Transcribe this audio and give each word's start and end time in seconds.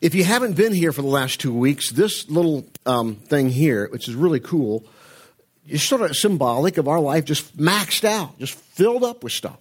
If 0.00 0.14
you 0.14 0.22
haven't 0.22 0.54
been 0.54 0.72
here 0.72 0.92
for 0.92 1.02
the 1.02 1.08
last 1.08 1.40
two 1.40 1.52
weeks, 1.52 1.90
this 1.90 2.30
little 2.30 2.64
um, 2.86 3.16
thing 3.16 3.48
here, 3.48 3.88
which 3.90 4.06
is 4.06 4.14
really 4.14 4.38
cool, 4.38 4.86
is 5.66 5.82
sort 5.82 6.02
of 6.02 6.16
symbolic 6.16 6.78
of 6.78 6.86
our 6.86 7.00
life 7.00 7.24
just 7.24 7.56
maxed 7.56 8.04
out, 8.04 8.38
just 8.38 8.54
filled 8.54 9.02
up 9.02 9.24
with 9.24 9.32
stuff. 9.32 9.58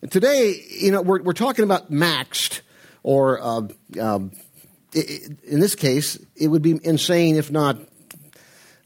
And 0.00 0.12
today, 0.12 0.62
you 0.70 0.92
know, 0.92 1.02
we're, 1.02 1.22
we're 1.22 1.32
talking 1.32 1.64
about 1.64 1.90
maxed, 1.90 2.60
or 3.02 3.40
uh, 3.42 3.62
um, 4.00 4.30
in 4.94 5.58
this 5.58 5.74
case, 5.74 6.24
it 6.36 6.46
would 6.46 6.62
be 6.62 6.78
insane 6.84 7.34
if 7.34 7.50
not 7.50 7.78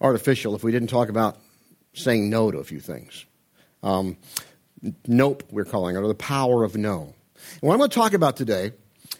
artificial 0.00 0.54
if 0.54 0.64
we 0.64 0.72
didn't 0.72 0.88
talk 0.88 1.10
about 1.10 1.36
saying 1.92 2.30
no 2.30 2.50
to 2.50 2.58
a 2.58 2.64
few 2.64 2.80
things. 2.80 3.26
Um, 3.82 4.16
nope, 5.06 5.42
we're 5.50 5.66
calling 5.66 5.96
it, 5.96 5.98
or 5.98 6.08
the 6.08 6.14
power 6.14 6.64
of 6.64 6.76
no. 6.76 7.12
And 7.60 7.60
what 7.60 7.74
I'm 7.74 7.78
going 7.78 7.90
to 7.90 7.94
talk 7.94 8.14
about 8.14 8.38
today 8.38 8.72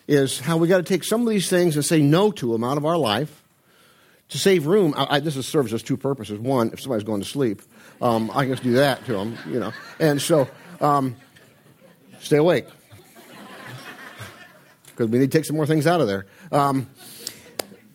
is 0.09 0.41
how 0.41 0.57
we 0.57 0.69
got 0.69 0.79
to 0.79 0.83
take 0.83 1.05
some 1.05 1.23
of 1.23 1.29
these 1.29 1.51
things 1.51 1.77
and 1.77 1.85
say 1.85 2.01
no 2.01 2.31
to 2.31 2.53
them 2.53 2.65
out 2.65 2.77
of 2.77 2.85
our 2.85 2.97
life 2.97 3.43
to 4.29 4.39
save 4.39 4.67
room. 4.67 4.95
I, 4.97 5.17
I, 5.17 5.21
this 5.21 5.37
is, 5.37 5.47
serves 5.47 5.73
as 5.73 5.83
two 5.83 5.97
purposes. 5.97 6.39
One, 6.39 6.71
if 6.73 6.81
somebody's 6.81 7.05
going 7.05 7.21
to 7.21 7.29
sleep, 7.29 7.63
um, 8.01 8.31
I 8.33 8.45
can 8.45 8.53
just 8.53 8.63
do 8.63 8.73
that 8.75 9.05
to 9.07 9.13
them, 9.13 9.39
you 9.49 9.61
know. 9.61 9.73
And 9.99 10.21
so, 10.21 10.49
um, 10.81 11.17
stay 12.21 12.37
awake 12.37 12.67
because 14.87 15.11
we 15.11 15.19
need 15.19 15.31
to 15.31 15.39
take 15.39 15.45
some 15.45 15.57
more 15.57 15.67
things 15.67 15.87
out 15.87 16.01
of 16.01 16.07
there. 16.07 16.27
Um, 16.51 16.89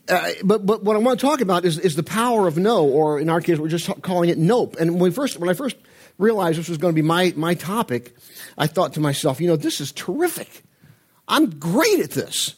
uh, 0.09 0.31
but, 0.43 0.65
but 0.65 0.83
what 0.83 0.95
I 0.95 0.99
want 0.99 1.19
to 1.19 1.25
talk 1.25 1.41
about 1.41 1.63
is, 1.65 1.79
is 1.79 1.95
the 1.95 2.03
power 2.03 2.47
of 2.47 2.57
no, 2.57 2.85
or 2.85 3.19
in 3.19 3.29
our 3.29 3.39
case, 3.39 3.57
we're 3.57 3.69
just 3.69 3.89
calling 4.01 4.29
it 4.29 4.37
nope. 4.37 4.75
And 4.79 4.99
when, 4.99 5.11
first, 5.11 5.39
when 5.39 5.49
I 5.49 5.53
first 5.53 5.77
realized 6.17 6.59
this 6.59 6.69
was 6.69 6.77
going 6.77 6.93
to 6.93 7.01
be 7.01 7.05
my, 7.05 7.33
my 7.35 7.53
topic, 7.53 8.15
I 8.57 8.67
thought 8.67 8.93
to 8.93 8.99
myself, 8.99 9.39
you 9.39 9.47
know, 9.47 9.55
this 9.55 9.79
is 9.79 9.91
terrific. 9.91 10.63
I'm 11.31 11.49
great 11.57 12.01
at 12.01 12.11
this. 12.11 12.55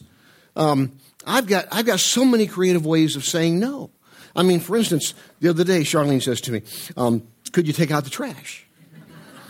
Um, 0.56 0.98
I've, 1.24 1.46
got, 1.46 1.68
I've 1.70 1.86
got 1.86 2.00
so 2.00 2.24
many 2.24 2.48
creative 2.48 2.84
ways 2.84 3.14
of 3.14 3.24
saying 3.24 3.60
no. 3.60 3.90
I 4.34 4.42
mean, 4.42 4.58
for 4.58 4.76
instance, 4.76 5.14
the 5.40 5.48
other 5.48 5.62
day, 5.62 5.82
Charlene 5.82 6.20
says 6.20 6.40
to 6.42 6.52
me, 6.52 6.62
um, 6.96 7.26
Could 7.52 7.68
you 7.68 7.72
take 7.72 7.92
out 7.92 8.02
the 8.02 8.10
trash? 8.10 8.66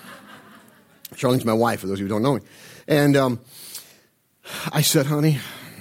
Charlene's 1.14 1.46
my 1.46 1.54
wife, 1.54 1.80
for 1.80 1.86
those 1.86 1.94
of 1.94 2.00
you 2.00 2.04
who 2.04 2.10
don't 2.10 2.22
know 2.22 2.34
me. 2.34 2.40
And 2.86 3.16
um, 3.16 3.40
I 4.70 4.82
said, 4.82 5.06
Honey, 5.06 5.38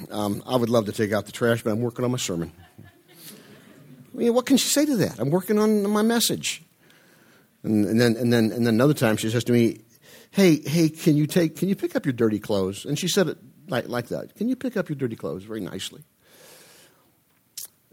um, 0.10 0.42
I 0.48 0.56
would 0.56 0.70
love 0.70 0.86
to 0.86 0.94
take 0.94 1.12
out 1.12 1.26
the 1.26 1.34
trash, 1.34 1.64
but 1.64 1.72
I'm 1.72 1.82
working 1.82 2.06
on 2.06 2.12
my 2.12 2.18
sermon. 2.18 2.54
I 2.80 4.18
mean, 4.18 4.34
what 4.34 4.46
can 4.46 4.56
she 4.56 4.70
say 4.70 4.86
to 4.86 4.96
that? 4.98 5.20
I'm 5.20 5.32
working 5.32 5.60
on 5.60 5.90
my 5.90 6.02
message. 6.02 6.64
And, 7.64 7.86
and, 7.86 8.00
then, 8.00 8.16
and, 8.16 8.32
then, 8.32 8.52
and 8.54 8.66
then 8.66 8.74
another 8.76 8.94
time 8.94 9.18
she 9.18 9.30
says 9.30 9.44
to 9.46 9.52
me, 9.52 9.82
hey, 10.34 10.60
hey, 10.68 10.90
can 10.90 11.16
you 11.16 11.28
take, 11.28 11.56
can 11.56 11.70
you 11.70 11.76
pick 11.76 11.96
up 11.96 12.06
your 12.06 12.14
dirty 12.14 12.40
clothes? 12.40 12.86
And 12.86 12.98
she 12.98 13.08
said 13.08 13.28
it 13.28 13.38
like, 13.68 13.88
like 13.88 14.08
that. 14.08 14.36
Can 14.36 14.50
you 14.50 14.56
pick 14.56 14.76
up 14.76 14.90
your 14.90 14.96
dirty 14.96 15.16
clothes 15.16 15.44
very 15.44 15.62
nicely? 15.62 16.04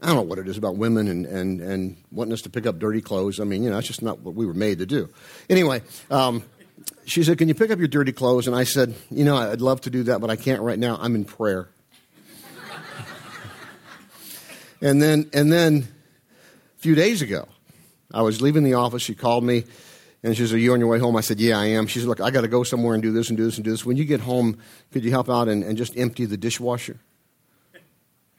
I 0.01 0.07
don't 0.07 0.15
know 0.15 0.21
what 0.23 0.39
it 0.39 0.47
is 0.47 0.57
about 0.57 0.75
women 0.75 1.07
and, 1.07 1.27
and, 1.27 1.61
and 1.61 1.97
wanting 2.11 2.33
us 2.33 2.41
to 2.41 2.49
pick 2.49 2.65
up 2.65 2.79
dirty 2.79 3.01
clothes. 3.01 3.39
I 3.39 3.43
mean, 3.43 3.63
you 3.63 3.69
know, 3.69 3.75
that's 3.75 3.85
just 3.85 4.01
not 4.01 4.21
what 4.21 4.33
we 4.33 4.47
were 4.47 4.55
made 4.55 4.79
to 4.79 4.87
do. 4.87 5.09
Anyway, 5.47 5.83
um, 6.09 6.43
she 7.05 7.23
said, 7.23 7.37
Can 7.37 7.47
you 7.47 7.53
pick 7.53 7.69
up 7.69 7.77
your 7.77 7.87
dirty 7.87 8.11
clothes? 8.11 8.47
And 8.47 8.55
I 8.55 8.63
said, 8.63 8.95
You 9.11 9.23
know, 9.23 9.37
I'd 9.37 9.61
love 9.61 9.81
to 9.81 9.91
do 9.91 10.01
that, 10.03 10.19
but 10.19 10.31
I 10.31 10.35
can't 10.35 10.63
right 10.63 10.79
now. 10.79 10.97
I'm 10.99 11.13
in 11.13 11.25
prayer. 11.25 11.69
and 14.81 14.99
then, 14.99 15.29
and 15.31 15.53
then 15.53 15.87
a 16.77 16.81
few 16.81 16.95
days 16.95 17.21
ago, 17.21 17.47
I 18.11 18.23
was 18.23 18.41
leaving 18.41 18.63
the 18.63 18.73
office. 18.73 19.03
She 19.03 19.13
called 19.13 19.43
me 19.43 19.65
and 20.23 20.37
she 20.37 20.45
said, 20.45 20.55
Are 20.55 20.59
you 20.59 20.73
on 20.73 20.79
your 20.79 20.89
way 20.89 20.99
home? 20.99 21.15
I 21.15 21.21
said, 21.21 21.39
Yeah, 21.39 21.59
I 21.59 21.65
am. 21.65 21.87
She 21.87 21.99
said, 21.99 22.07
Look, 22.07 22.21
I 22.21 22.29
got 22.29 22.41
to 22.41 22.47
go 22.47 22.63
somewhere 22.63 22.93
and 22.93 23.01
do 23.01 23.11
this 23.11 23.29
and 23.29 23.37
do 23.37 23.45
this 23.45 23.55
and 23.55 23.65
do 23.65 23.71
this. 23.71 23.85
When 23.85 23.97
you 23.97 24.05
get 24.05 24.21
home, 24.21 24.57
could 24.91 25.03
you 25.03 25.11
help 25.11 25.29
out 25.29 25.47
and, 25.47 25.63
and 25.63 25.77
just 25.77 25.97
empty 25.97 26.25
the 26.25 26.37
dishwasher? 26.37 26.99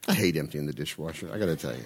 I 0.07 0.13
hate 0.13 0.35
emptying 0.35 0.65
the 0.65 0.73
dishwasher, 0.73 1.29
I 1.33 1.37
got 1.37 1.45
to 1.45 1.55
tell 1.55 1.73
you. 1.73 1.85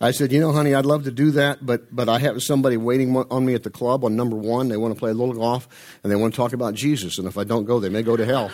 I 0.00 0.10
said, 0.10 0.32
You 0.32 0.40
know, 0.40 0.52
honey, 0.52 0.74
I'd 0.74 0.84
love 0.86 1.04
to 1.04 1.12
do 1.12 1.30
that, 1.32 1.64
but, 1.64 1.94
but 1.94 2.08
I 2.08 2.18
have 2.18 2.42
somebody 2.42 2.76
waiting 2.76 3.16
on 3.16 3.44
me 3.46 3.54
at 3.54 3.62
the 3.62 3.70
club 3.70 4.04
on 4.04 4.16
number 4.16 4.36
one. 4.36 4.68
They 4.68 4.76
want 4.76 4.94
to 4.94 4.98
play 4.98 5.10
a 5.10 5.14
little 5.14 5.34
golf 5.34 5.68
and 6.02 6.10
they 6.10 6.16
want 6.16 6.34
to 6.34 6.36
talk 6.36 6.52
about 6.52 6.74
Jesus. 6.74 7.18
And 7.18 7.26
if 7.26 7.38
I 7.38 7.44
don't 7.44 7.64
go, 7.64 7.80
they 7.80 7.88
may 7.88 8.02
go 8.02 8.16
to 8.16 8.24
hell. 8.24 8.50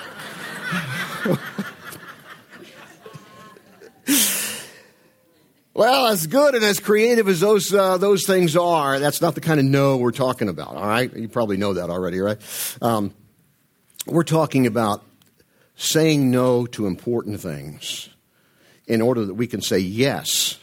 Well, 5.75 6.09
as 6.09 6.27
good 6.27 6.55
and 6.55 6.63
as 6.63 6.81
creative 6.81 7.29
as 7.29 7.41
those, 7.41 7.73
uh, 7.73 7.97
those 7.97 8.27
things 8.27 8.57
are, 8.57 8.99
that's 8.99 9.23
not 9.23 9.35
the 9.35 9.41
kind 9.41 9.59
of 9.59 9.65
no 9.65 9.97
we're 9.97 10.11
talking 10.11 10.51
about, 10.51 10.77
all 10.77 10.87
right? 10.87 11.15
You 11.17 11.29
probably 11.29 11.57
know 11.57 11.73
that 11.75 11.89
already, 11.89 12.21
right? 12.21 12.39
Um, 12.83 13.15
we're 14.07 14.23
talking 14.23 14.67
about 14.67 15.03
saying 15.75 16.31
no 16.31 16.67
to 16.67 16.87
important 16.87 17.41
things 17.41 18.11
in 18.87 19.01
order 19.01 19.25
that 19.25 19.35
we 19.35 19.47
can 19.47 19.63
say 19.63 19.79
yes 19.79 20.59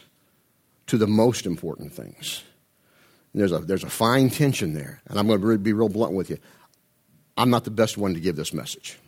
to 0.86 0.98
the 0.98 1.08
most 1.08 1.48
important 1.48 1.92
things. 1.92 2.44
there's 3.34 3.52
a, 3.52 3.60
there's 3.60 3.84
a 3.84 3.90
fine 3.90 4.30
tension 4.30 4.74
there, 4.74 5.02
and 5.08 5.18
I'm 5.18 5.26
going 5.26 5.42
to 5.42 5.58
be 5.58 5.74
real 5.74 5.90
blunt 5.90 6.14
with 6.14 6.30
you. 6.30 6.38
I'm 7.36 7.50
not 7.50 7.64
the 7.64 7.72
best 7.72 7.98
one 7.98 8.14
to 8.14 8.20
give 8.20 8.36
this 8.36 8.54
message. 8.54 9.00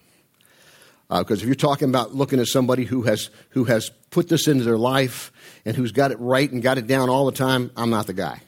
Because 1.19 1.41
uh, 1.41 1.43
if 1.43 1.45
you're 1.45 1.55
talking 1.55 1.89
about 1.89 2.15
looking 2.15 2.39
at 2.39 2.47
somebody 2.47 2.85
who 2.85 3.01
has, 3.01 3.29
who 3.49 3.65
has 3.65 3.89
put 4.11 4.29
this 4.29 4.47
into 4.47 4.63
their 4.63 4.77
life 4.77 5.31
and 5.65 5.75
who's 5.75 5.91
got 5.91 6.11
it 6.11 6.19
right 6.19 6.49
and 6.49 6.63
got 6.63 6.77
it 6.77 6.87
down 6.87 7.09
all 7.09 7.25
the 7.25 7.33
time, 7.33 7.69
I'm 7.75 7.89
not 7.89 8.07
the 8.07 8.13
guy. 8.13 8.39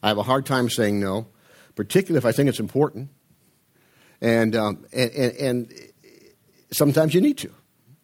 I 0.00 0.08
have 0.08 0.18
a 0.18 0.22
hard 0.22 0.46
time 0.46 0.70
saying 0.70 1.00
no, 1.00 1.26
particularly 1.74 2.18
if 2.18 2.24
I 2.24 2.30
think 2.30 2.48
it's 2.48 2.60
important. 2.60 3.10
And, 4.20 4.54
um, 4.54 4.86
and, 4.92 5.10
and, 5.10 5.36
and, 5.38 5.74
sometimes 6.70 7.14
you 7.14 7.20
need 7.20 7.36
to. 7.38 7.52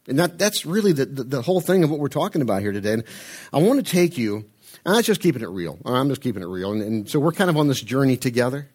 And 0.08 0.18
that, 0.18 0.38
that's 0.38 0.66
really 0.66 0.92
the, 0.92 1.06
the, 1.06 1.24
the, 1.24 1.42
whole 1.42 1.60
thing 1.60 1.84
of 1.84 1.90
what 1.90 2.00
we're 2.00 2.08
talking 2.08 2.42
about 2.42 2.60
here 2.60 2.72
today. 2.72 2.94
And 2.94 3.04
I 3.52 3.58
want 3.62 3.84
to 3.84 3.90
take 3.90 4.18
you, 4.18 4.44
and 4.84 4.96
I'm 4.96 5.02
just 5.02 5.20
keeping 5.20 5.42
it 5.42 5.48
real. 5.48 5.78
I'm 5.84 6.08
just 6.08 6.20
keeping 6.20 6.42
it 6.42 6.46
real. 6.46 6.72
And, 6.72 6.82
and 6.82 7.08
so 7.08 7.20
we're 7.20 7.32
kind 7.32 7.48
of 7.48 7.56
on 7.56 7.68
this 7.68 7.80
journey 7.80 8.16
together. 8.16 8.68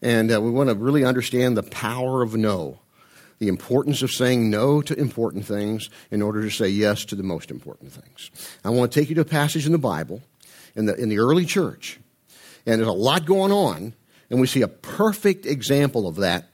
And 0.00 0.32
uh, 0.32 0.40
we 0.40 0.50
want 0.50 0.70
to 0.70 0.74
really 0.74 1.04
understand 1.04 1.56
the 1.56 1.62
power 1.62 2.22
of 2.22 2.34
no 2.34 2.80
the 3.38 3.48
importance 3.48 4.02
of 4.02 4.10
saying 4.10 4.50
no 4.50 4.82
to 4.82 4.98
important 4.98 5.46
things 5.46 5.90
in 6.10 6.22
order 6.22 6.42
to 6.42 6.50
say 6.50 6.68
yes 6.68 7.04
to 7.06 7.14
the 7.14 7.22
most 7.22 7.50
important 7.50 7.92
things. 7.92 8.30
I 8.64 8.70
want 8.70 8.90
to 8.92 9.00
take 9.00 9.08
you 9.08 9.14
to 9.16 9.20
a 9.20 9.24
passage 9.24 9.66
in 9.66 9.72
the 9.72 9.78
Bible 9.78 10.22
in 10.74 10.86
the, 10.86 10.94
in 10.94 11.08
the 11.08 11.18
early 11.18 11.44
church, 11.44 11.98
and 12.66 12.78
there's 12.80 12.88
a 12.88 12.92
lot 12.92 13.24
going 13.24 13.52
on, 13.52 13.94
and 14.30 14.40
we 14.40 14.46
see 14.46 14.62
a 14.62 14.68
perfect 14.68 15.46
example 15.46 16.06
of 16.06 16.16
that 16.16 16.50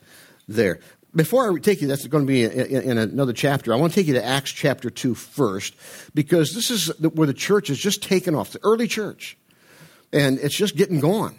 there. 0.49 0.81
Before 1.15 1.53
I 1.53 1.59
take 1.59 1.81
you, 1.81 1.89
that's 1.89 2.07
going 2.07 2.27
to 2.27 2.29
be 2.29 2.45
in, 2.45 2.99
another 2.99 3.33
chapter. 3.33 3.73
I 3.73 3.77
want 3.77 3.93
to 3.93 4.01
take 4.01 4.09
you 4.09 4.15
to 4.15 4.25
Acts 4.25 4.51
chapter 4.51 4.91
2 4.91 5.15
first, 5.15 5.75
because 6.15 6.55
this 6.55 6.71
is 6.71 6.89
where 7.01 7.27
the 7.27 7.35
church 7.35 7.69
has 7.69 7.79
just 7.79 8.03
taken 8.03 8.35
off, 8.35 8.51
the 8.51 8.61
early 8.63 8.89
church, 8.89 9.37
and 10.13 10.39
it's 10.39 10.57
just 10.57 10.77
getting 10.77 11.01
going. 11.01 11.39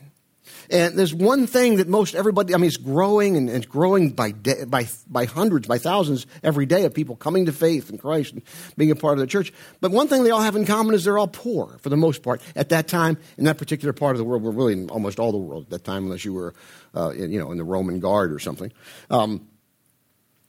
And 0.70 0.98
there's 0.98 1.14
one 1.14 1.48
thing 1.48 1.78
that 1.78 1.88
most 1.88 2.16
everybody, 2.16 2.54
I 2.54 2.58
mean, 2.58 2.68
it's 2.68 2.78
growing 2.78 3.38
and 3.38 3.50
it's 3.50 3.66
growing 3.66 4.12
by, 4.12 4.32
by, 4.32 4.88
by 5.08 5.26
hundreds, 5.26 5.68
by 5.68 5.78
thousands 5.78 6.26
every 6.44 6.66
day 6.66 6.86
of 6.86 6.94
people 6.94 7.16
coming 7.16 7.46
to 7.46 7.52
faith 7.52 7.90
in 7.90 7.98
Christ 7.98 8.34
and 8.34 8.42
being 8.78 8.92
a 8.92 8.96
part 8.96 9.14
of 9.14 9.20
the 9.20 9.28
church. 9.28 9.54
But 9.82 9.92
one 9.92 10.08
thing 10.08 10.24
they 10.24 10.32
all 10.32 10.42
have 10.42 10.56
in 10.56 10.66
common 10.66 10.96
is 10.96 11.04
they're 11.04 11.18
all 11.18 11.28
poor 11.28 11.78
for 11.82 11.90
the 11.90 11.98
most 11.98 12.24
part 12.24 12.42
at 12.56 12.70
that 12.70 12.88
time 12.88 13.18
in 13.38 13.46
that 13.46 13.58
particular 13.58 13.94
part 13.94 14.16
of 14.16 14.18
the 14.18 14.24
world. 14.24 14.44
We're 14.44 14.52
really 14.52 14.74
in 14.74 14.90
almost 14.90 15.20
all 15.20 15.32
the 15.32 15.38
world 15.38 15.66
at 15.66 15.70
that 15.72 15.84
time, 15.84 16.06
unless 16.06 16.26
you 16.26 16.34
were, 16.34 16.54
uh, 16.96 17.10
in, 17.10 17.32
you 17.32 17.40
know, 17.40 17.52
in 17.52 17.58
the 17.58 17.64
Roman 17.64 18.00
Guard 18.00 18.34
or 18.34 18.40
something. 18.40 18.72
Um, 19.10 19.48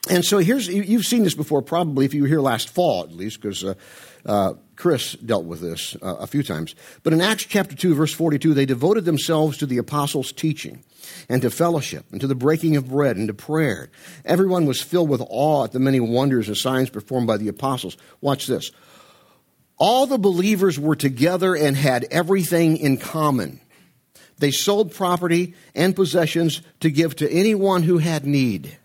and 0.09 0.25
so 0.25 0.39
here's, 0.39 0.69
you've 0.69 1.07
seen 1.07 1.25
this 1.25 1.35
before 1.35 1.63
probably 1.63 2.05
if 2.05 2.15
you 2.15 2.23
were 2.23 2.29
here 2.29 2.41
last 2.41 2.69
fall 2.69 3.03
at 3.03 3.13
least, 3.13 3.41
because 3.41 3.65
uh, 3.65 3.75
uh, 4.25 4.55
Chris 4.77 5.15
dealt 5.15 5.45
with 5.45 5.61
this 5.61 5.97
uh, 6.03 6.17
a 6.17 6.27
few 6.27 6.43
times. 6.43 6.75
But 7.03 7.13
in 7.13 7.21
Acts 7.21 7.45
chapter 7.45 7.75
2, 7.75 7.95
verse 7.95 8.13
42, 8.13 8.55
they 8.55 8.67
devoted 8.67 9.05
themselves 9.05 9.59
to 9.59 9.67
the 9.67 9.79
apostles' 9.79 10.33
teaching 10.33 10.85
and 11.29 11.43
to 11.43 11.51
fellowship 11.51 12.05
and 12.13 12.21
to 12.21 12.27
the 12.27 12.35
breaking 12.35 12.77
of 12.77 12.89
bread 12.89 13.17
and 13.17 13.29
to 13.29 13.35
prayer. 13.35 13.91
Everyone 14.25 14.67
was 14.67 14.83
filled 14.83 15.09
with 15.09 15.23
awe 15.29 15.65
at 15.65 15.73
the 15.73 15.81
many 15.81 16.01
wonders 16.01 16.49
and 16.49 16.57
signs 16.57 16.91
performed 16.91 17.27
by 17.27 17.37
the 17.37 17.49
apostles. 17.49 17.97
Watch 18.21 18.47
this. 18.47 18.71
All 19.79 20.07
the 20.07 20.19
believers 20.19 20.79
were 20.79 20.97
together 20.97 21.55
and 21.55 21.77
had 21.77 22.07
everything 22.11 22.77
in 22.77 22.97
common. 22.97 23.61
They 24.39 24.51
sold 24.51 24.93
property 24.93 25.55
and 25.75 25.97
possessions 25.97 26.63
to 26.81 26.91
give 26.91 27.17
to 27.17 27.31
anyone 27.31 27.83
who 27.83 27.99
had 27.99 28.27
need. 28.27 28.79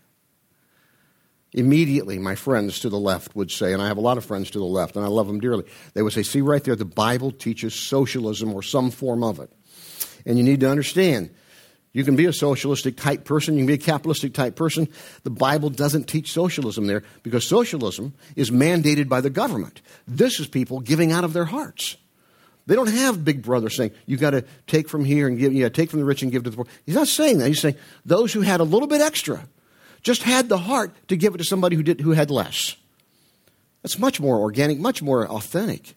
Immediately, 1.54 2.18
my 2.18 2.34
friends 2.34 2.80
to 2.80 2.88
the 2.88 2.98
left 2.98 3.36
would 3.36 3.50
say, 3.50 3.74
and 3.74 3.82
I 3.82 3.88
have 3.88 3.98
a 3.98 4.02
lot 4.02 4.16
of 4.16 4.24
friends 4.24 4.50
to 4.52 4.58
the 4.58 4.64
left, 4.64 4.96
and 4.96 5.04
I 5.04 5.08
love 5.08 5.26
them 5.26 5.38
dearly, 5.38 5.64
they 5.92 6.02
would 6.02 6.14
say, 6.14 6.22
See 6.22 6.40
right 6.40 6.64
there, 6.64 6.76
the 6.76 6.86
Bible 6.86 7.30
teaches 7.30 7.74
socialism 7.74 8.54
or 8.54 8.62
some 8.62 8.90
form 8.90 9.22
of 9.22 9.38
it. 9.38 9.52
And 10.24 10.38
you 10.38 10.44
need 10.44 10.60
to 10.60 10.70
understand, 10.70 11.30
you 11.92 12.04
can 12.04 12.16
be 12.16 12.24
a 12.24 12.32
socialistic 12.32 12.96
type 12.96 13.24
person, 13.24 13.54
you 13.54 13.60
can 13.60 13.66
be 13.66 13.74
a 13.74 13.78
capitalistic 13.78 14.32
type 14.32 14.56
person. 14.56 14.88
The 15.24 15.30
Bible 15.30 15.68
doesn't 15.68 16.04
teach 16.04 16.32
socialism 16.32 16.86
there 16.86 17.02
because 17.22 17.46
socialism 17.46 18.14
is 18.34 18.50
mandated 18.50 19.10
by 19.10 19.20
the 19.20 19.30
government. 19.30 19.82
This 20.08 20.40
is 20.40 20.46
people 20.46 20.80
giving 20.80 21.12
out 21.12 21.24
of 21.24 21.34
their 21.34 21.44
hearts. 21.44 21.96
They 22.66 22.76
don't 22.76 22.88
have 22.88 23.24
Big 23.24 23.42
Brother 23.42 23.68
saying, 23.68 23.90
you've 24.06 24.20
got 24.20 24.30
to 24.30 24.44
take 24.66 24.88
from 24.88 25.04
here 25.04 25.26
and 25.26 25.36
give, 25.36 25.52
you 25.52 25.68
take 25.68 25.90
from 25.90 25.98
the 25.98 26.06
rich 26.06 26.22
and 26.22 26.32
give 26.32 26.44
to 26.44 26.50
the 26.50 26.56
poor. 26.56 26.66
He's 26.86 26.94
not 26.94 27.08
saying 27.08 27.38
that. 27.38 27.48
He's 27.48 27.60
saying 27.60 27.74
those 28.06 28.32
who 28.32 28.40
had 28.40 28.60
a 28.60 28.64
little 28.64 28.88
bit 28.88 29.00
extra 29.02 29.46
just 30.02 30.22
had 30.22 30.48
the 30.48 30.58
heart 30.58 30.92
to 31.08 31.16
give 31.16 31.34
it 31.34 31.38
to 31.38 31.44
somebody 31.44 31.76
who, 31.76 31.82
did, 31.82 32.00
who 32.00 32.12
had 32.12 32.30
less. 32.30 32.76
That's 33.82 33.98
much 33.98 34.20
more 34.20 34.38
organic, 34.38 34.78
much 34.78 35.02
more 35.02 35.26
authentic 35.26 35.94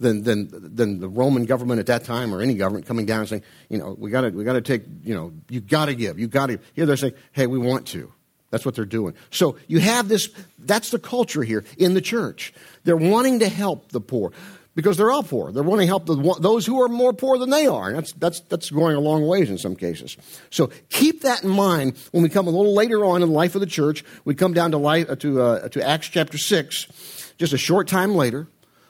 than, 0.00 0.22
than, 0.22 0.48
than 0.52 1.00
the 1.00 1.08
Roman 1.08 1.44
government 1.44 1.80
at 1.80 1.86
that 1.86 2.04
time 2.04 2.32
or 2.32 2.40
any 2.40 2.54
government 2.54 2.86
coming 2.86 3.06
down 3.06 3.20
and 3.20 3.28
saying, 3.28 3.42
you 3.68 3.78
know, 3.78 3.96
we 3.98 4.10
got 4.10 4.22
to 4.22 4.30
we 4.30 4.44
got 4.44 4.52
to 4.52 4.60
take, 4.60 4.82
you 5.02 5.14
know, 5.14 5.32
you 5.48 5.60
got 5.60 5.86
to 5.86 5.94
give, 5.94 6.18
you 6.18 6.28
got 6.28 6.46
to. 6.46 6.58
Here 6.74 6.86
they're 6.86 6.96
saying, 6.96 7.14
hey, 7.32 7.46
we 7.46 7.58
want 7.58 7.86
to. 7.88 8.12
That's 8.50 8.64
what 8.64 8.74
they're 8.74 8.86
doing. 8.86 9.14
So 9.30 9.56
you 9.66 9.78
have 9.80 10.08
this, 10.08 10.30
that's 10.58 10.90
the 10.90 10.98
culture 10.98 11.42
here 11.42 11.64
in 11.76 11.94
the 11.94 12.00
church. 12.00 12.54
They're 12.84 12.96
wanting 12.96 13.40
to 13.40 13.48
help 13.48 13.90
the 13.92 14.00
poor 14.00 14.32
because 14.78 14.96
they're 14.96 15.10
all 15.10 15.24
poor. 15.24 15.50
They're 15.50 15.64
wanting 15.64 15.88
to 15.88 15.88
help 15.88 16.06
the, 16.06 16.36
those 16.38 16.64
who 16.64 16.80
are 16.80 16.88
more 16.88 17.12
poor 17.12 17.36
than 17.36 17.50
they 17.50 17.66
are. 17.66 17.92
That's, 17.92 18.12
that's, 18.12 18.38
that's 18.42 18.70
going 18.70 18.94
a 18.94 19.00
long 19.00 19.26
ways 19.26 19.50
in 19.50 19.58
some 19.58 19.74
cases. 19.74 20.16
So 20.50 20.70
keep 20.88 21.22
that 21.22 21.42
in 21.42 21.50
mind 21.50 21.96
when 22.12 22.22
we 22.22 22.28
come 22.28 22.46
a 22.46 22.50
little 22.50 22.74
later 22.74 23.04
on 23.04 23.20
in 23.20 23.28
the 23.28 23.34
life 23.34 23.56
of 23.56 23.60
the 23.60 23.66
church. 23.66 24.04
We 24.24 24.36
come 24.36 24.54
down 24.54 24.70
to, 24.70 24.78
life, 24.78 25.10
uh, 25.10 25.16
to, 25.16 25.42
uh, 25.42 25.68
to 25.70 25.84
Acts 25.84 26.06
chapter 26.06 26.38
6, 26.38 27.32
just 27.38 27.52
a 27.52 27.58
short 27.58 27.88
time 27.88 28.14
later. 28.14 28.46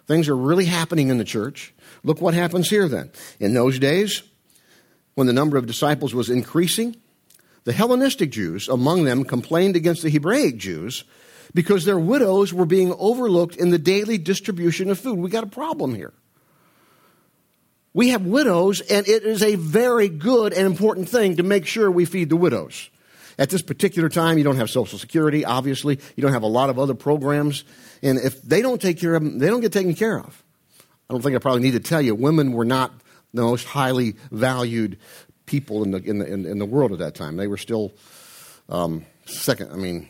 Things 0.06 0.28
are 0.28 0.36
really 0.36 0.66
happening 0.66 1.08
in 1.08 1.16
the 1.16 1.24
church. 1.24 1.72
Look 2.04 2.20
what 2.20 2.34
happens 2.34 2.68
here 2.68 2.86
then. 2.86 3.10
In 3.40 3.54
those 3.54 3.78
days, 3.78 4.22
when 5.14 5.26
the 5.26 5.32
number 5.32 5.56
of 5.56 5.64
disciples 5.64 6.12
was 6.12 6.28
increasing, 6.28 6.96
the 7.64 7.72
Hellenistic 7.72 8.30
Jews 8.30 8.68
among 8.68 9.04
them 9.04 9.24
complained 9.24 9.74
against 9.74 10.02
the 10.02 10.10
Hebraic 10.10 10.58
Jews 10.58 11.04
because 11.54 11.84
their 11.84 11.98
widows 11.98 12.52
were 12.52 12.66
being 12.66 12.94
overlooked 12.98 13.56
in 13.56 13.70
the 13.70 13.78
daily 13.78 14.18
distribution 14.18 14.90
of 14.90 14.98
food. 14.98 15.18
We 15.18 15.30
got 15.30 15.44
a 15.44 15.48
problem 15.48 15.94
here. 15.94 16.12
We 17.94 18.10
have 18.10 18.24
widows, 18.24 18.80
and 18.80 19.08
it 19.08 19.24
is 19.24 19.42
a 19.42 19.56
very 19.56 20.08
good 20.08 20.52
and 20.52 20.66
important 20.66 21.08
thing 21.08 21.36
to 21.36 21.42
make 21.42 21.66
sure 21.66 21.90
we 21.90 22.04
feed 22.04 22.28
the 22.28 22.36
widows. 22.36 22.90
At 23.38 23.50
this 23.50 23.62
particular 23.62 24.08
time, 24.08 24.36
you 24.36 24.44
don't 24.44 24.56
have 24.56 24.68
Social 24.68 24.98
Security, 24.98 25.44
obviously. 25.44 25.98
You 26.16 26.22
don't 26.22 26.32
have 26.32 26.42
a 26.42 26.48
lot 26.48 26.70
of 26.70 26.78
other 26.78 26.94
programs. 26.94 27.64
And 28.02 28.18
if 28.18 28.42
they 28.42 28.62
don't 28.62 28.80
take 28.80 28.98
care 28.98 29.14
of 29.14 29.22
them, 29.22 29.38
they 29.38 29.46
don't 29.46 29.60
get 29.60 29.72
taken 29.72 29.94
care 29.94 30.18
of. 30.18 30.42
I 31.08 31.14
don't 31.14 31.22
think 31.22 31.34
I 31.34 31.38
probably 31.38 31.62
need 31.62 31.72
to 31.72 31.80
tell 31.80 32.02
you, 32.02 32.14
women 32.14 32.52
were 32.52 32.64
not 32.64 32.92
the 33.32 33.42
most 33.42 33.64
highly 33.64 34.16
valued 34.30 34.98
people 35.46 35.82
in 35.82 35.92
the, 35.92 35.98
in 35.98 36.18
the, 36.18 36.26
in, 36.26 36.46
in 36.46 36.58
the 36.58 36.66
world 36.66 36.92
at 36.92 36.98
that 36.98 37.14
time. 37.14 37.36
They 37.36 37.46
were 37.46 37.56
still 37.56 37.92
um, 38.68 39.06
second. 39.24 39.72
I 39.72 39.76
mean, 39.76 40.08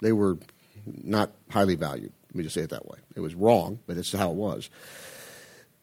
they 0.00 0.12
were 0.12 0.38
not 1.02 1.32
highly 1.50 1.74
valued. 1.74 2.12
Let 2.28 2.34
me 2.34 2.42
just 2.42 2.54
say 2.54 2.62
it 2.62 2.70
that 2.70 2.86
way. 2.86 2.98
It 3.16 3.20
was 3.20 3.34
wrong, 3.34 3.78
but 3.86 3.96
it's 3.96 4.12
how 4.12 4.30
it 4.30 4.36
was. 4.36 4.70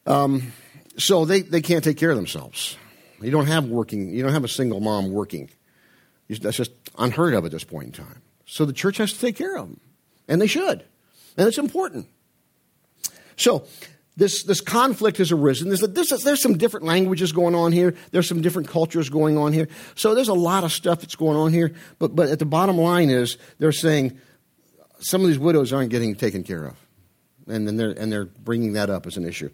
Um, 0.06 0.54
so 0.98 1.26
they, 1.26 1.42
they 1.42 1.62
can't 1.62 1.84
take 1.84 1.98
care 1.98 2.12
of 2.12 2.16
themselves. 2.16 2.78
You 3.22 3.32
don't 3.32 3.48
have 3.48 3.66
working, 3.66 4.10
you 4.10 4.22
don't 4.22 4.34
have 4.34 4.44
a 4.44 4.50
single 4.50 4.80
mom 4.80 5.12
working. 5.12 5.50
That's 6.30 6.58
just 6.58 6.72
unheard 6.98 7.34
of 7.34 7.46
at 7.46 7.52
this 7.52 7.64
point 7.64 7.88
in 7.88 7.92
time. 7.92 8.22
So 8.46 8.66
the 8.66 8.74
church 8.74 8.98
has 8.98 9.14
to 9.14 9.20
take 9.20 9.36
care 9.36 9.56
of 9.58 9.68
them, 9.68 9.80
and 10.28 10.42
they 10.42 10.48
should. 10.48 10.84
And 11.38 11.48
it's 11.48 11.58
important. 11.58 12.08
So, 13.38 13.66
this, 14.18 14.44
this 14.44 14.62
conflict 14.62 15.18
has 15.18 15.32
arisen. 15.32 15.68
There's, 15.68 15.82
there's, 15.82 16.24
there's 16.24 16.42
some 16.42 16.58
different 16.58 16.86
languages 16.86 17.34
going 17.34 17.54
on 17.54 17.74
here. 17.74 17.96
There's 18.12 18.30
some 18.30 18.42
different 18.42 18.70
cultures 18.70 19.10
going 19.10 19.38
on 19.38 19.52
here. 19.52 19.68
So 19.96 20.16
there's 20.16 20.30
a 20.30 20.34
lot 20.34 20.64
of 20.64 20.72
stuff 20.72 21.02
that's 21.02 21.16
going 21.16 21.36
on 21.36 21.52
here. 21.52 21.74
But, 22.00 22.16
but 22.16 22.30
at 22.30 22.40
the 22.40 22.46
bottom 22.46 22.78
line 22.78 23.10
is 23.10 23.38
they're 23.60 23.74
saying 23.74 24.18
some 25.00 25.22
of 25.22 25.28
these 25.28 25.40
widows 25.40 25.74
aren't 25.74 25.90
getting 25.90 26.16
taken 26.16 26.44
care 26.44 26.66
of. 26.66 26.76
And, 27.48 27.68
then 27.68 27.78
they're, 27.78 27.92
and 27.92 28.12
they're 28.12 28.26
bringing 28.26 28.74
that 28.74 28.90
up 28.90 29.06
as 29.06 29.18
an 29.18 29.28
issue. 29.28 29.50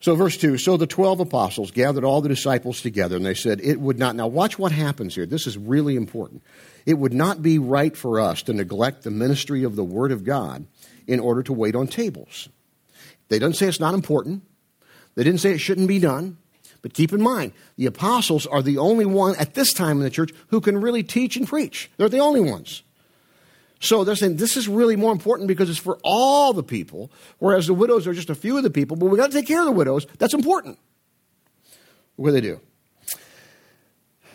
So, 0.00 0.14
verse 0.14 0.36
2 0.36 0.58
So 0.58 0.76
the 0.76 0.86
12 0.86 1.20
apostles 1.20 1.70
gathered 1.70 2.04
all 2.04 2.20
the 2.20 2.28
disciples 2.28 2.80
together, 2.80 3.16
and 3.16 3.24
they 3.24 3.34
said, 3.34 3.60
It 3.62 3.80
would 3.80 3.98
not. 3.98 4.14
Now, 4.14 4.26
watch 4.26 4.58
what 4.58 4.72
happens 4.72 5.14
here. 5.14 5.26
This 5.26 5.46
is 5.46 5.58
really 5.58 5.96
important. 5.96 6.42
It 6.84 6.94
would 6.94 7.12
not 7.12 7.42
be 7.42 7.58
right 7.58 7.96
for 7.96 8.20
us 8.20 8.42
to 8.42 8.52
neglect 8.52 9.02
the 9.02 9.10
ministry 9.10 9.64
of 9.64 9.76
the 9.76 9.84
Word 9.84 10.12
of 10.12 10.24
God 10.24 10.66
in 11.06 11.20
order 11.20 11.42
to 11.44 11.52
wait 11.52 11.74
on 11.74 11.86
tables. 11.86 12.48
They 13.28 13.38
don't 13.38 13.54
say 13.54 13.66
it's 13.66 13.80
not 13.80 13.94
important. 13.94 14.42
They 15.14 15.24
didn't 15.24 15.40
say 15.40 15.52
it 15.52 15.58
shouldn't 15.58 15.88
be 15.88 15.98
done. 15.98 16.36
But 16.82 16.94
keep 16.94 17.12
in 17.12 17.22
mind, 17.22 17.52
the 17.76 17.86
apostles 17.86 18.46
are 18.46 18.62
the 18.62 18.78
only 18.78 19.06
one 19.06 19.34
at 19.36 19.54
this 19.54 19.72
time 19.72 19.96
in 19.96 20.04
the 20.04 20.10
church 20.10 20.32
who 20.48 20.60
can 20.60 20.80
really 20.80 21.02
teach 21.02 21.36
and 21.36 21.48
preach. 21.48 21.90
They're 21.96 22.08
the 22.08 22.20
only 22.20 22.40
ones. 22.40 22.82
So 23.80 24.04
they're 24.04 24.16
saying 24.16 24.36
this 24.36 24.56
is 24.56 24.68
really 24.68 24.96
more 24.96 25.12
important 25.12 25.48
because 25.48 25.68
it's 25.68 25.78
for 25.78 25.98
all 26.02 26.52
the 26.52 26.62
people, 26.62 27.10
whereas 27.38 27.66
the 27.66 27.74
widows 27.74 28.06
are 28.06 28.14
just 28.14 28.30
a 28.30 28.34
few 28.34 28.56
of 28.56 28.62
the 28.62 28.70
people, 28.70 28.96
but 28.96 29.06
we've 29.06 29.20
got 29.20 29.30
to 29.30 29.36
take 29.36 29.46
care 29.46 29.60
of 29.60 29.66
the 29.66 29.72
widows. 29.72 30.06
That's 30.18 30.34
important. 30.34 30.78
What 32.16 32.28
do 32.28 32.32
they 32.32 32.40
do? 32.40 32.60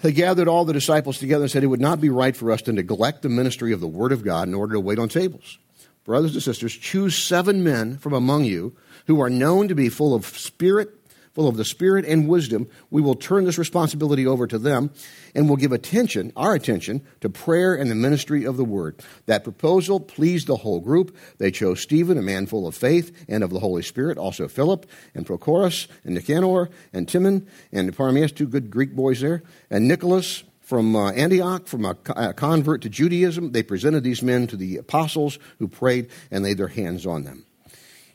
They 0.02 0.12
gathered 0.12 0.48
all 0.48 0.66
the 0.66 0.74
disciples 0.74 1.20
together 1.20 1.44
and 1.44 1.52
said 1.52 1.64
it 1.64 1.68
would 1.68 1.80
not 1.80 2.02
be 2.02 2.10
right 2.10 2.36
for 2.36 2.52
us 2.52 2.62
to 2.64 2.74
neglect 2.74 3.22
the 3.22 3.30
ministry 3.30 3.72
of 3.72 3.80
the 3.80 3.88
Word 3.88 4.12
of 4.12 4.24
God 4.24 4.48
in 4.48 4.54
order 4.54 4.74
to 4.74 4.80
wait 4.80 5.00
on 5.00 5.10
tables. 5.10 5.60
Brothers 6.04 6.34
and 6.34 6.42
sisters, 6.42 6.74
choose 6.74 7.24
seven 7.24 7.64
men 7.64 7.98
from 7.98 8.14
among 8.14 8.46
you 8.46 8.76
who 9.06 9.22
are 9.22 9.30
known 9.30 9.68
to 9.68 9.76
be 9.76 9.90
full 9.90 10.16
of 10.16 10.26
spirit 10.26 11.01
full 11.34 11.48
of 11.48 11.58
the 11.58 11.66
Spirit 11.66 12.06
and 12.06 12.28
wisdom, 12.28 12.68
we 12.90 13.02
will 13.02 13.16
turn 13.16 13.46
this 13.46 13.58
responsibility 13.58 14.28
over 14.28 14.48
to 14.48 14.58
them 14.58 14.92
and 15.34 15.48
we'll 15.48 15.58
give 15.58 15.72
attention, 15.72 16.32
our 16.36 16.54
attention, 16.54 17.02
to 17.22 17.30
prayer 17.30 17.74
and 17.74 17.90
the 17.90 17.96
ministry 17.96 18.44
of 18.46 18.58
the 18.58 18.66
Word. 18.66 19.02
That 19.26 19.44
proposal 19.44 20.00
pleased 20.00 20.48
the 20.48 20.58
whole 20.58 20.80
group. 20.80 21.16
They 21.38 21.52
chose 21.52 21.82
Stephen, 21.82 22.18
a 22.18 22.22
man 22.22 22.48
full 22.48 22.68
of 22.68 22.76
faith 22.76 23.26
and 23.28 23.44
of 23.44 23.50
the 23.50 23.60
Holy 23.60 23.84
Spirit, 23.84 24.18
also 24.18 24.48
Philip 24.48 24.86
and 25.16 25.26
Prochorus 25.26 25.88
and 26.04 26.16
Nicanor 26.16 26.70
and 26.94 27.08
Timon 27.08 27.48
and 27.72 27.96
Parmenas, 27.96 28.34
two 28.34 28.48
good 28.48 28.70
Greek 28.70 28.94
boys 28.94 29.22
there, 29.22 29.44
and 29.70 29.88
Nicholas 29.88 30.44
from 30.72 30.96
uh, 30.96 31.12
Antioch, 31.12 31.68
from 31.68 31.84
a, 31.84 31.98
a 32.16 32.34
convert 32.34 32.82
to 32.82 32.90
Judaism. 32.90 33.52
They 33.52 33.64
presented 33.64 34.04
these 34.04 34.24
men 34.24 34.48
to 34.48 34.56
the 34.56 34.78
apostles 34.78 35.38
who 35.60 35.68
prayed 35.68 36.10
and 36.30 36.44
laid 36.44 36.58
their 36.58 36.70
hands 36.70 37.06
on 37.06 37.24
them. 37.24 37.46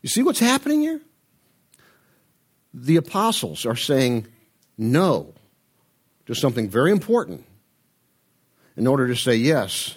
You 0.00 0.08
see 0.08 0.22
what's 0.22 0.38
happening 0.38 0.80
here? 0.80 1.00
The 2.76 2.96
apostles 2.96 3.64
are 3.64 3.74
saying 3.74 4.26
no 4.76 5.32
to 6.26 6.34
something 6.34 6.68
very 6.68 6.92
important 6.92 7.44
in 8.76 8.86
order 8.86 9.08
to 9.08 9.16
say 9.16 9.34
yes 9.34 9.96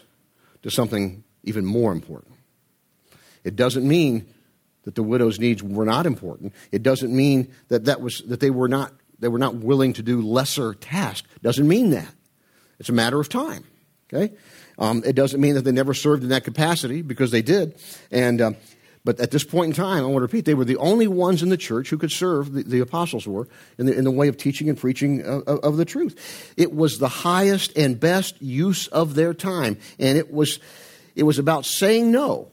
to 0.64 0.72
something 0.72 1.24
even 1.44 1.66
more 1.66 1.92
important. 1.92 2.34
It 3.44 3.58
doesn't 3.58 3.86
mean 3.86 4.26
that 4.84 4.96
the 4.96 5.04
widow's 5.04 5.40
needs 5.40 5.62
were 5.62 5.86
not 5.86 6.06
important. 6.06 6.54
It 6.72 6.82
doesn't 6.82 7.14
mean 7.14 7.54
that, 7.68 7.86
that, 7.86 8.00
was, 8.00 8.22
that 8.28 8.40
they, 8.40 8.50
were 8.50 8.70
not, 8.70 8.94
they 9.20 9.28
were 9.28 9.40
not 9.40 9.56
willing 9.56 9.92
to 9.94 10.02
do 10.02 10.22
lesser 10.22 10.74
tasks. 10.74 11.28
Doesn't 11.42 11.68
mean 11.68 11.90
that. 11.90 12.14
It's 12.80 12.90
a 12.90 12.94
matter 12.94 13.20
of 13.20 13.28
time. 13.28 13.66
Okay? 14.12 14.34
Um, 14.78 15.04
it 15.06 15.16
doesn't 15.16 15.42
mean 15.42 15.56
that 15.56 15.66
they 15.66 15.74
never 15.74 15.94
served 15.94 16.24
in 16.24 16.30
that 16.30 16.46
capacity 16.46 17.02
because 17.02 17.32
they 17.32 17.42
did. 17.42 17.78
And 18.10 18.40
uh, 18.40 18.52
but 19.06 19.20
at 19.20 19.32
this 19.32 19.44
point 19.44 19.70
in 19.70 19.74
time, 19.74 20.04
I 20.04 20.08
want 20.08 20.18
to 20.18 20.22
repeat, 20.22 20.46
they 20.46 20.54
were 20.54 20.66
the 20.66 20.78
only 20.78 21.08
ones 21.08 21.42
in 21.42 21.50
the 21.50 21.58
church 21.58 21.90
who 21.90 21.98
could 21.98 22.12
serve, 22.12 22.52
the, 22.52 22.64
the 22.64 22.80
apostles 22.82 23.26
were, 23.26 23.48
in 23.78 23.86
the, 23.86 23.98
in 23.98 24.04
the 24.04 24.12
way 24.12 24.28
of 24.28 24.38
teaching 24.38 24.68
and 24.68 24.78
preaching 24.78 25.22
of, 25.24 25.48
of 25.48 25.78
the 25.78 25.86
truth. 25.86 26.54
It 26.58 26.74
was 26.76 27.00
the 27.00 27.08
highest 27.08 27.78
and 27.78 28.00
best 28.00 28.42
use 28.42 28.88
of 28.88 29.16
their 29.16 29.34
time. 29.34 29.78
And 30.00 30.18
it 30.18 30.34
was, 30.34 30.60
it 31.16 31.24
was 31.24 31.40
about 31.40 31.66
saying 31.66 32.12
no 32.12 32.50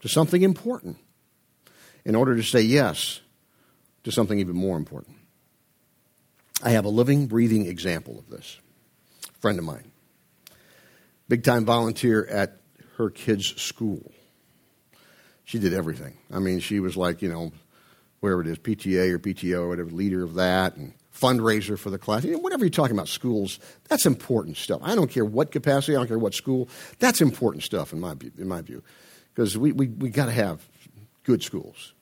to 0.00 0.08
something 0.08 0.42
important 0.42 0.96
in 2.04 2.14
order 2.14 2.34
to 2.34 2.42
say 2.42 2.62
yes 2.62 3.20
to 4.04 4.10
something 4.10 4.38
even 4.38 4.56
more 4.56 4.76
important. 4.76 5.16
I 6.62 6.70
have 6.70 6.86
a 6.86 6.90
living, 6.90 7.26
breathing 7.26 7.66
example 7.66 8.18
of 8.18 8.30
this. 8.30 8.58
A 9.28 9.40
friend 9.40 9.58
of 9.58 9.64
mine, 9.66 9.92
big 11.28 11.44
time 11.44 11.66
volunteer 11.66 12.24
at 12.24 12.56
her 12.96 13.10
kids' 13.10 13.60
school 13.60 14.10
she 15.48 15.58
did 15.58 15.72
everything. 15.72 16.12
I 16.30 16.40
mean, 16.40 16.60
she 16.60 16.78
was 16.78 16.94
like, 16.94 17.22
you 17.22 17.28
know, 17.30 17.52
wherever 18.20 18.42
it 18.42 18.48
is, 18.48 18.58
PTA 18.58 19.12
or 19.12 19.18
PTO 19.18 19.60
or 19.60 19.68
whatever, 19.68 19.90
leader 19.90 20.22
of 20.22 20.34
that, 20.34 20.76
and 20.76 20.92
fundraiser 21.10 21.78
for 21.78 21.88
the 21.88 21.96
class. 21.96 22.22
You 22.22 22.32
know, 22.32 22.38
whatever 22.40 22.66
you're 22.66 22.70
talking 22.70 22.94
about, 22.94 23.08
schools, 23.08 23.58
that's 23.88 24.04
important 24.04 24.58
stuff. 24.58 24.80
I 24.82 24.94
don't 24.94 25.10
care 25.10 25.24
what 25.24 25.50
capacity, 25.50 25.96
I 25.96 26.00
don't 26.00 26.08
care 26.08 26.18
what 26.18 26.34
school. 26.34 26.68
That's 26.98 27.22
important 27.22 27.64
stuff 27.64 27.94
in 27.94 28.00
my, 28.00 28.14
in 28.36 28.46
my 28.46 28.60
view. 28.60 28.82
Because 29.34 29.56
we, 29.56 29.72
we, 29.72 29.88
we 29.88 30.10
got 30.10 30.26
to 30.26 30.32
have 30.32 30.68
good 31.24 31.42
schools. 31.42 31.94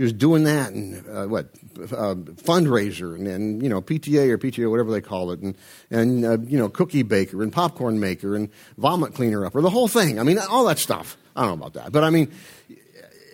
She 0.00 0.04
was 0.04 0.14
doing 0.14 0.44
that 0.44 0.72
and 0.72 1.06
uh, 1.10 1.26
what 1.26 1.50
uh, 1.78 2.14
fundraiser 2.14 3.14
and, 3.14 3.28
and, 3.28 3.62
you 3.62 3.68
know 3.68 3.82
PTA 3.82 4.30
or 4.30 4.38
PTO 4.38 4.70
whatever 4.70 4.90
they 4.90 5.02
call 5.02 5.30
it 5.30 5.40
and 5.40 5.54
and 5.90 6.24
uh, 6.24 6.38
you 6.38 6.56
know 6.56 6.70
cookie 6.70 7.02
baker 7.02 7.42
and 7.42 7.52
popcorn 7.52 8.00
maker 8.00 8.34
and 8.34 8.48
vomit 8.78 9.12
cleaner 9.12 9.44
up 9.44 9.54
or 9.54 9.60
the 9.60 9.68
whole 9.68 9.88
thing. 9.88 10.18
I 10.18 10.22
mean 10.22 10.38
all 10.38 10.64
that 10.64 10.78
stuff. 10.78 11.18
I 11.36 11.42
don't 11.42 11.50
know 11.50 11.66
about 11.66 11.74
that. 11.74 11.92
But 11.92 12.04
I 12.04 12.08
mean, 12.08 12.32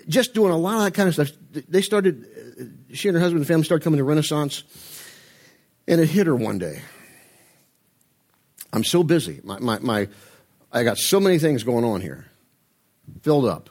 just 0.08 0.35
doing 0.35 0.50
a 0.50 0.56
lot 0.56 0.78
of 0.78 0.82
that 0.87 0.94
kind 0.94 1.06
of 1.06 1.14
stuff. 1.14 1.28
They 1.52 1.82
started, 1.82 2.26
she 2.92 3.06
and 3.11 3.16
her 3.16 3.23
husband 3.23 3.42
and 3.42 3.46
family 3.46 3.62
started 3.62 3.85
coming 3.85 3.99
to 3.99 4.04
Renaissance, 4.04 4.64
and 5.87 6.00
it 6.00 6.08
hit 6.08 6.26
her 6.26 6.35
one 6.35 6.58
day. 6.58 6.82
I'm 8.73 8.82
so 8.82 9.04
busy. 9.04 9.40
My, 9.44 9.61
my, 9.61 9.78
my, 9.78 10.08
I 10.73 10.82
got 10.82 10.99
so 10.99 11.20
many 11.20 11.38
things 11.38 11.62
going 11.62 11.85
on 11.85 12.00
here, 12.00 12.26
filled 13.23 13.46
up. 13.46 13.70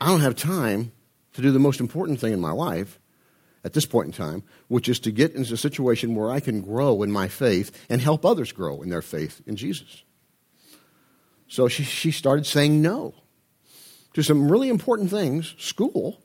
I 0.00 0.06
don't 0.08 0.22
have 0.22 0.34
time 0.34 0.90
to 1.34 1.42
do 1.42 1.50
the 1.50 1.58
most 1.58 1.80
important 1.80 2.20
thing 2.20 2.32
in 2.32 2.40
my 2.40 2.52
life 2.52 2.98
at 3.64 3.72
this 3.72 3.86
point 3.86 4.06
in 4.06 4.12
time, 4.12 4.42
which 4.68 4.88
is 4.88 4.98
to 5.00 5.12
get 5.12 5.34
into 5.34 5.54
a 5.54 5.56
situation 5.56 6.14
where 6.14 6.30
I 6.30 6.40
can 6.40 6.60
grow 6.60 7.02
in 7.02 7.12
my 7.12 7.28
faith 7.28 7.86
and 7.88 8.00
help 8.00 8.24
others 8.24 8.52
grow 8.52 8.82
in 8.82 8.90
their 8.90 9.02
faith 9.02 9.40
in 9.46 9.56
Jesus. 9.56 10.02
So 11.48 11.68
she, 11.68 11.84
she 11.84 12.10
started 12.10 12.46
saying 12.46 12.82
no 12.82 13.14
to 14.14 14.22
some 14.22 14.50
really 14.50 14.68
important 14.68 15.10
things, 15.10 15.54
school, 15.58 16.20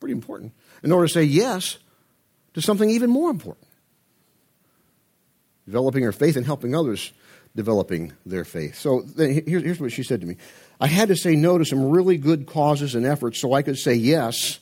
pretty 0.00 0.12
important, 0.12 0.52
in 0.82 0.92
order 0.92 1.06
to 1.06 1.12
say 1.12 1.24
yes 1.24 1.78
to 2.54 2.62
something 2.62 2.88
even 2.88 3.10
more 3.10 3.30
important 3.30 3.68
developing 5.68 6.02
her 6.02 6.12
faith 6.12 6.34
and 6.36 6.46
helping 6.46 6.74
others 6.74 7.12
developing 7.54 8.12
their 8.24 8.44
faith. 8.44 8.74
So 8.76 9.04
here's, 9.16 9.62
here's 9.62 9.80
what 9.80 9.92
she 9.92 10.02
said 10.02 10.22
to 10.22 10.26
me 10.26 10.36
I 10.80 10.86
had 10.86 11.08
to 11.08 11.16
say 11.16 11.34
no 11.34 11.58
to 11.58 11.64
some 11.64 11.90
really 11.90 12.16
good 12.18 12.46
causes 12.46 12.94
and 12.94 13.04
efforts 13.04 13.40
so 13.40 13.52
I 13.52 13.62
could 13.62 13.78
say 13.78 13.94
yes 13.94 14.60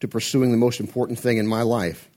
to 0.00 0.08
pursuing 0.08 0.50
the 0.50 0.56
most 0.56 0.80
important 0.80 1.18
thing 1.18 1.38
in 1.38 1.46
my 1.46 1.62
life 1.62 2.08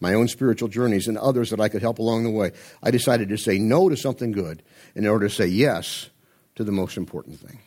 my 0.00 0.14
own 0.14 0.28
spiritual 0.28 0.68
journeys 0.68 1.08
and 1.08 1.18
others 1.18 1.50
that 1.50 1.60
I 1.60 1.68
could 1.68 1.82
help 1.82 1.98
along 1.98 2.24
the 2.24 2.30
way. 2.30 2.52
I 2.82 2.90
decided 2.90 3.28
to 3.30 3.38
say 3.38 3.58
no 3.58 3.88
to 3.88 3.96
something 3.96 4.32
good 4.32 4.62
in 4.94 5.06
order 5.06 5.28
to 5.28 5.34
say 5.34 5.46
yes 5.46 6.10
to 6.54 6.64
the 6.64 6.72
most 6.72 6.96
important 6.96 7.40
thing. 7.40 7.58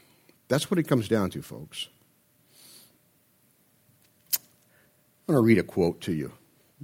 That's 0.47 0.69
what 0.69 0.79
it 0.79 0.83
comes 0.83 1.07
down 1.07 1.29
to, 1.31 1.41
folks. 1.41 1.87
I 4.33 5.33
want 5.33 5.37
to 5.37 5.45
read 5.45 5.57
a 5.57 5.63
quote 5.63 6.01
to 6.01 6.13
you 6.13 6.33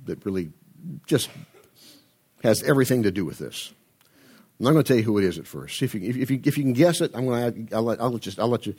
that 0.06 0.26
really 0.26 0.52
just 1.06 1.30
has 2.44 2.64
everything 2.64 3.04
to 3.04 3.12
do 3.12 3.26
with 3.26 3.40
this. 3.40 3.74
I'm 4.60 4.64
not 4.64 4.72
going 4.72 4.84
to 4.84 4.88
tell 4.88 4.98
you 4.98 5.04
who 5.04 5.20
it 5.20 5.24
is 5.24 5.38
at 5.38 5.46
first. 5.46 5.84
If 5.84 5.94
you, 5.94 6.02
if 6.02 6.32
you, 6.32 6.42
if 6.44 6.58
you 6.58 6.64
can 6.64 6.74
guess 6.74 7.00
it, 7.02 7.12
I'm 7.14 7.28
going 7.28 7.68
to, 7.68 7.76
I'll 7.76 7.84
let, 7.84 8.02
I'll, 8.02 8.18
just, 8.18 8.40
I'll 8.40 8.48
let 8.48 8.66
you, 8.66 8.74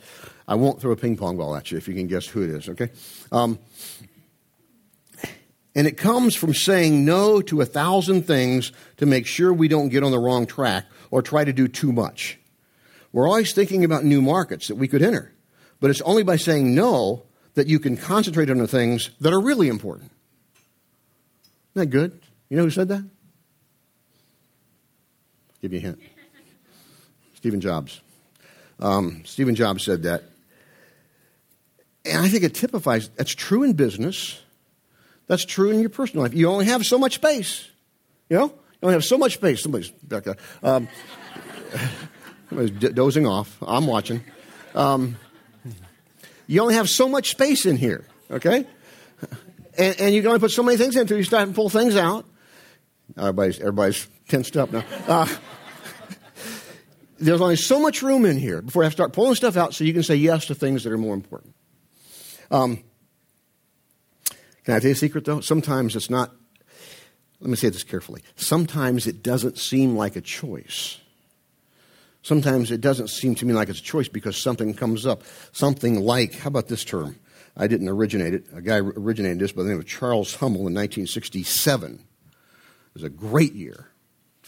I 0.45 0.55
won't 0.55 0.81
throw 0.81 0.91
a 0.91 0.95
ping 0.97 1.15
pong 1.15 1.37
ball 1.37 1.55
at 1.55 1.71
you 1.71 1.77
if 1.77 1.87
you 1.87 1.93
can 1.93 2.07
guess 2.07 2.25
who 2.25 2.41
it 2.41 2.49
is, 2.49 2.67
okay? 2.67 2.89
Um, 3.31 3.59
and 5.75 5.87
it 5.87 5.95
comes 5.95 6.35
from 6.35 6.53
saying 6.53 7.05
no 7.05 7.41
to 7.43 7.61
a 7.61 7.65
thousand 7.65 8.23
things 8.23 8.73
to 8.97 9.05
make 9.05 9.25
sure 9.25 9.53
we 9.53 9.69
don't 9.69 9.87
get 9.87 10.03
on 10.03 10.11
the 10.11 10.19
wrong 10.19 10.45
track 10.45 10.85
or 11.11 11.21
try 11.21 11.45
to 11.45 11.53
do 11.53 11.69
too 11.69 11.93
much. 11.93 12.37
We're 13.13 13.27
always 13.27 13.53
thinking 13.53 13.85
about 13.85 14.03
new 14.03 14.21
markets 14.21 14.67
that 14.67 14.75
we 14.75 14.89
could 14.89 15.01
enter, 15.01 15.33
but 15.79 15.89
it's 15.89 16.01
only 16.01 16.23
by 16.23 16.35
saying 16.35 16.75
no 16.75 17.23
that 17.53 17.67
you 17.67 17.79
can 17.79 17.95
concentrate 17.95 18.49
on 18.49 18.57
the 18.57 18.67
things 18.67 19.11
that 19.21 19.31
are 19.31 19.39
really 19.39 19.69
important. 19.69 20.11
Isn't 21.75 21.89
that 21.89 21.97
good? 21.97 22.19
You 22.49 22.57
know 22.57 22.63
who 22.63 22.69
said 22.69 22.89
that? 22.89 23.05
Give 25.61 25.73
you 25.73 25.79
a 25.79 25.81
hint. 25.81 25.99
Stephen 27.35 27.61
Jobs. 27.61 28.01
Um, 28.79 29.21
Stephen 29.25 29.55
Jobs 29.55 29.83
said 29.83 30.03
that. 30.03 30.23
And 32.05 32.23
I 32.23 32.29
think 32.29 32.43
it 32.43 32.55
typifies 32.55 33.09
that's 33.09 33.35
true 33.35 33.63
in 33.63 33.73
business. 33.73 34.41
That's 35.27 35.45
true 35.45 35.69
in 35.69 35.79
your 35.79 35.89
personal 35.89 36.23
life. 36.23 36.33
You 36.33 36.49
only 36.49 36.65
have 36.65 36.85
so 36.85 36.97
much 36.97 37.15
space. 37.15 37.67
You 38.29 38.37
know? 38.37 38.45
You 38.45 38.83
only 38.83 38.93
have 38.93 39.03
so 39.03 39.17
much 39.17 39.33
space. 39.33 39.61
Somebody's 39.61 39.89
back 39.89 40.23
there. 40.23 40.37
Um, 40.63 40.87
somebody's 42.49 42.71
d- 42.71 42.89
dozing 42.89 43.27
off. 43.27 43.57
I'm 43.61 43.85
watching. 43.85 44.23
Um, 44.73 45.17
you 46.47 46.61
only 46.61 46.75
have 46.75 46.89
so 46.89 47.07
much 47.07 47.29
space 47.29 47.65
in 47.65 47.75
here, 47.75 48.05
okay? 48.31 48.65
And, 49.77 49.99
and 49.99 50.15
you 50.15 50.21
can 50.21 50.29
only 50.29 50.39
put 50.39 50.51
so 50.51 50.63
many 50.63 50.77
things 50.77 50.95
in 50.95 51.01
until 51.01 51.17
you 51.17 51.23
start 51.23 51.47
to 51.47 51.53
pull 51.53 51.69
things 51.69 51.95
out. 51.95 52.25
Everybody's, 53.17 53.59
everybody's 53.59 54.07
tensed 54.27 54.57
up 54.57 54.71
now. 54.71 54.83
Uh, 55.07 55.27
there's 57.19 57.41
only 57.41 57.55
so 57.55 57.79
much 57.79 58.01
room 58.01 58.25
in 58.25 58.37
here 58.37 58.61
before 58.61 58.83
I 58.83 58.85
have 58.85 58.93
to 58.93 58.97
start 58.97 59.13
pulling 59.13 59.35
stuff 59.35 59.57
out 59.57 59.73
so 59.73 59.83
you 59.83 59.93
can 59.93 60.03
say 60.03 60.15
yes 60.15 60.45
to 60.45 60.55
things 60.55 60.83
that 60.83 60.93
are 60.93 60.97
more 60.97 61.13
important. 61.13 61.55
Um, 62.51 62.83
can 64.63 64.75
I 64.75 64.79
tell 64.79 64.89
you 64.89 64.93
a 64.93 64.95
secret 64.95 65.25
though? 65.25 65.41
Sometimes 65.41 65.95
it's 65.95 66.09
not, 66.09 66.31
let 67.39 67.49
me 67.49 67.55
say 67.55 67.69
this 67.69 67.83
carefully. 67.83 68.21
Sometimes 68.35 69.07
it 69.07 69.21
doesn't 69.21 69.57
seem 69.57 69.95
like 69.95 70.15
a 70.15 70.21
choice. 70.21 70.99
Sometimes 72.21 72.69
it 72.71 72.81
doesn't 72.81 73.09
seem 73.09 73.35
to 73.35 73.45
me 73.45 73.53
like 73.53 73.69
it's 73.69 73.79
a 73.79 73.83
choice 73.83 74.07
because 74.07 74.37
something 74.37 74.73
comes 74.73 75.05
up. 75.05 75.23
Something 75.51 76.01
like, 76.01 76.35
how 76.35 76.49
about 76.49 76.67
this 76.67 76.83
term? 76.83 77.17
I 77.55 77.67
didn't 77.67 77.89
originate 77.89 78.33
it. 78.33 78.45
A 78.53 78.61
guy 78.61 78.77
originated 78.77 79.39
this 79.39 79.51
by 79.51 79.63
the 79.63 79.69
name 79.69 79.79
of 79.79 79.85
Charles 79.85 80.35
Hummel 80.35 80.67
in 80.67 80.73
1967. 80.73 82.03
It 82.89 82.95
was 82.95 83.03
a 83.03 83.09
great 83.09 83.53
year. 83.53 83.87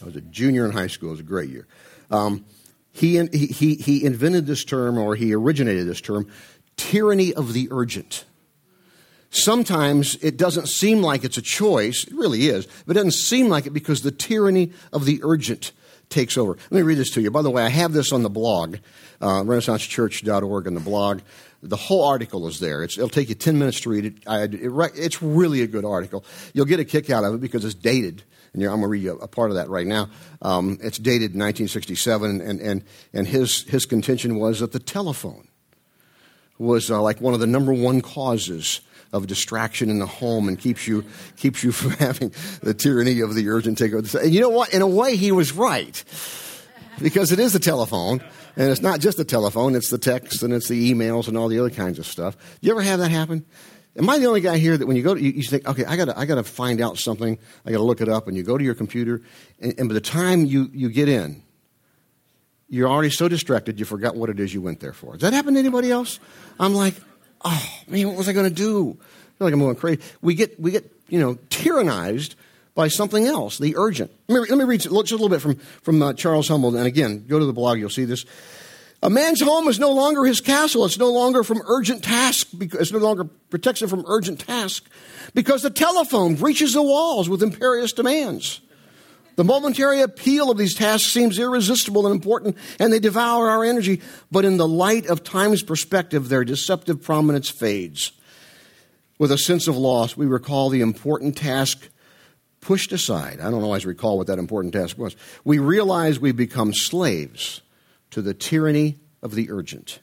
I 0.00 0.04
was 0.04 0.16
a 0.16 0.20
junior 0.20 0.64
in 0.64 0.72
high 0.72 0.88
school. 0.88 1.10
It 1.10 1.12
was 1.12 1.20
a 1.20 1.24
great 1.24 1.50
year. 1.50 1.66
Um, 2.10 2.44
he, 2.90 3.24
he, 3.26 3.74
he 3.76 4.04
invented 4.04 4.46
this 4.46 4.64
term, 4.64 4.98
or 4.98 5.14
he 5.14 5.32
originated 5.32 5.86
this 5.86 6.00
term, 6.00 6.26
tyranny 6.76 7.32
of 7.32 7.52
the 7.52 7.68
urgent. 7.70 8.24
Sometimes 9.30 10.16
it 10.16 10.36
doesn't 10.36 10.68
seem 10.68 11.00
like 11.00 11.24
it's 11.24 11.38
a 11.38 11.42
choice. 11.42 12.04
It 12.04 12.14
really 12.14 12.48
is. 12.48 12.66
But 12.86 12.96
it 12.96 12.98
doesn't 12.98 13.12
seem 13.12 13.48
like 13.48 13.66
it 13.66 13.70
because 13.70 14.02
the 14.02 14.10
tyranny 14.10 14.72
of 14.92 15.06
the 15.06 15.20
urgent 15.22 15.72
takes 16.12 16.38
over. 16.38 16.52
Let 16.70 16.72
me 16.72 16.82
read 16.82 16.98
this 16.98 17.10
to 17.10 17.20
you. 17.20 17.30
By 17.30 17.42
the 17.42 17.50
way, 17.50 17.64
I 17.64 17.68
have 17.68 17.92
this 17.92 18.12
on 18.12 18.22
the 18.22 18.30
blog, 18.30 18.76
uh, 19.20 19.42
renaissancechurch.org 19.42 20.66
on 20.66 20.74
the 20.74 20.80
blog. 20.80 21.20
The 21.62 21.76
whole 21.76 22.04
article 22.04 22.46
is 22.46 22.60
there. 22.60 22.82
It's, 22.82 22.96
it'll 22.96 23.08
take 23.08 23.28
you 23.28 23.34
10 23.34 23.58
minutes 23.58 23.80
to 23.80 23.90
read 23.90 24.04
it. 24.04 24.14
I, 24.26 24.42
it. 24.42 24.92
It's 24.96 25.22
really 25.22 25.62
a 25.62 25.66
good 25.66 25.84
article. 25.84 26.24
You'll 26.52 26.66
get 26.66 26.80
a 26.80 26.84
kick 26.84 27.10
out 27.10 27.24
of 27.24 27.34
it 27.34 27.40
because 27.40 27.64
it's 27.64 27.74
dated 27.74 28.22
and 28.54 28.62
I'm 28.64 28.68
going 28.68 28.82
to 28.82 28.88
read 28.88 29.02
you 29.02 29.12
a, 29.12 29.28
part 29.28 29.50
of 29.50 29.56
that 29.56 29.68
right 29.68 29.86
now. 29.86 30.08
Um, 30.42 30.78
it's 30.82 30.98
dated 30.98 31.30
1967, 31.30 32.40
and, 32.40 32.60
and, 32.60 32.84
and 33.12 33.26
his, 33.26 33.62
his 33.62 33.86
contention 33.86 34.38
was 34.38 34.60
that 34.60 34.72
the 34.72 34.78
telephone 34.78 35.48
was 36.58 36.90
uh, 36.90 37.00
like 37.00 37.20
one 37.20 37.34
of 37.34 37.40
the 37.40 37.46
number 37.46 37.72
one 37.72 38.00
causes 38.00 38.80
of 39.12 39.26
distraction 39.26 39.90
in 39.90 39.98
the 39.98 40.06
home 40.06 40.48
and 40.48 40.58
keeps 40.58 40.86
you, 40.86 41.04
keeps 41.36 41.62
you 41.62 41.72
from 41.72 41.92
having 41.92 42.32
the 42.62 42.74
tyranny 42.74 43.20
of 43.20 43.34
the 43.34 43.48
urgent 43.48 43.78
takeover. 43.78 44.22
And 44.22 44.32
you 44.32 44.40
know 44.40 44.48
what? 44.48 44.72
In 44.72 44.82
a 44.82 44.86
way, 44.86 45.16
he 45.16 45.32
was 45.32 45.52
right. 45.52 46.02
Because 47.00 47.32
it 47.32 47.38
is 47.38 47.52
the 47.52 47.58
telephone, 47.58 48.22
and 48.56 48.70
it's 48.70 48.82
not 48.82 49.00
just 49.00 49.16
the 49.16 49.24
telephone, 49.24 49.74
it's 49.74 49.90
the 49.90 49.98
text 49.98 50.42
and 50.42 50.52
it's 50.52 50.68
the 50.68 50.92
emails 50.92 51.26
and 51.26 51.36
all 51.36 51.48
the 51.48 51.58
other 51.58 51.70
kinds 51.70 51.98
of 51.98 52.06
stuff. 52.06 52.36
You 52.60 52.70
ever 52.70 52.82
have 52.82 53.00
that 53.00 53.10
happen? 53.10 53.44
Am 53.96 54.08
I 54.08 54.18
the 54.18 54.26
only 54.26 54.40
guy 54.40 54.56
here 54.56 54.76
that 54.76 54.86
when 54.86 54.96
you 54.96 55.02
go 55.02 55.14
to, 55.14 55.20
you, 55.20 55.32
you 55.32 55.42
think, 55.42 55.66
okay, 55.66 55.84
I 55.84 55.96
gotta, 55.96 56.18
I 56.18 56.24
gotta 56.24 56.44
find 56.44 56.80
out 56.80 56.98
something, 56.98 57.38
I 57.66 57.72
gotta 57.72 57.82
look 57.82 58.00
it 58.00 58.08
up, 58.08 58.26
and 58.26 58.36
you 58.36 58.42
go 58.42 58.56
to 58.56 58.64
your 58.64 58.74
computer, 58.74 59.20
and, 59.60 59.74
and 59.78 59.88
by 59.88 59.94
the 59.94 60.00
time 60.00 60.46
you, 60.46 60.70
you 60.72 60.88
get 60.88 61.08
in, 61.08 61.42
you're 62.68 62.88
already 62.88 63.10
so 63.10 63.28
distracted 63.28 63.78
you 63.78 63.84
forgot 63.84 64.16
what 64.16 64.30
it 64.30 64.40
is 64.40 64.54
you 64.54 64.62
went 64.62 64.80
there 64.80 64.94
for. 64.94 65.12
Does 65.12 65.20
that 65.22 65.34
happen 65.34 65.54
to 65.54 65.60
anybody 65.60 65.90
else? 65.90 66.20
I'm 66.58 66.72
like, 66.72 66.94
oh 67.44 67.70
man, 67.88 68.08
what 68.08 68.16
was 68.16 68.28
I 68.28 68.32
gonna 68.32 68.50
do? 68.50 68.90
I 68.90 69.38
feel 69.38 69.46
like 69.46 69.54
I'm 69.54 69.60
going 69.60 69.76
crazy. 69.76 70.00
We 70.20 70.34
get, 70.34 70.58
we 70.60 70.70
get, 70.70 70.90
you 71.08 71.18
know, 71.18 71.34
tyrannized 71.50 72.34
by 72.74 72.88
something 72.88 73.26
else, 73.26 73.58
the 73.58 73.76
urgent. 73.76 74.10
Let 74.28 74.42
me, 74.42 74.48
let 74.48 74.58
me 74.58 74.64
read 74.64 74.80
just 74.80 74.92
a 74.92 74.94
little 74.94 75.28
bit 75.28 75.40
from, 75.40 75.56
from 75.82 76.02
uh, 76.02 76.12
Charles 76.14 76.48
Hummel, 76.48 76.76
and 76.76 76.86
again, 76.86 77.26
go 77.26 77.38
to 77.38 77.44
the 77.44 77.52
blog, 77.52 77.78
you'll 77.78 77.90
see 77.90 78.04
this. 78.04 78.24
A 79.02 79.10
man's 79.10 79.40
home 79.40 79.66
is 79.66 79.80
no 79.80 79.90
longer 79.90 80.24
his 80.24 80.40
castle. 80.40 80.84
It's 80.84 80.96
no 80.96 81.10
longer 81.10 81.42
from 81.42 81.60
urgent 81.66 82.04
task. 82.04 82.46
It's 82.60 82.92
no 82.92 83.00
longer 83.00 83.24
protects 83.24 83.82
him 83.82 83.88
from 83.88 84.04
urgent 84.06 84.40
task 84.40 84.88
because 85.34 85.62
the 85.62 85.70
telephone 85.70 86.36
breaches 86.36 86.74
the 86.74 86.82
walls 86.82 87.28
with 87.28 87.42
imperious 87.42 87.92
demands. 87.92 88.60
The 89.42 89.48
momentary 89.48 90.02
appeal 90.02 90.52
of 90.52 90.56
these 90.56 90.72
tasks 90.72 91.10
seems 91.10 91.36
irresistible 91.36 92.06
and 92.06 92.14
important, 92.14 92.56
and 92.78 92.92
they 92.92 93.00
devour 93.00 93.50
our 93.50 93.64
energy. 93.64 94.00
But 94.30 94.44
in 94.44 94.56
the 94.56 94.68
light 94.68 95.06
of 95.06 95.24
time's 95.24 95.64
perspective, 95.64 96.28
their 96.28 96.44
deceptive 96.44 97.02
prominence 97.02 97.50
fades. 97.50 98.12
With 99.18 99.32
a 99.32 99.38
sense 99.38 99.66
of 99.66 99.76
loss, 99.76 100.16
we 100.16 100.26
recall 100.26 100.68
the 100.68 100.80
important 100.80 101.36
task 101.36 101.88
pushed 102.60 102.92
aside. 102.92 103.40
I 103.40 103.50
don't 103.50 103.64
always 103.64 103.84
recall 103.84 104.16
what 104.16 104.28
that 104.28 104.38
important 104.38 104.74
task 104.74 104.96
was. 104.96 105.16
We 105.42 105.58
realize 105.58 106.20
we 106.20 106.30
become 106.30 106.72
slaves 106.72 107.62
to 108.12 108.22
the 108.22 108.34
tyranny 108.34 109.00
of 109.24 109.34
the 109.34 109.50
urgent. 109.50 109.98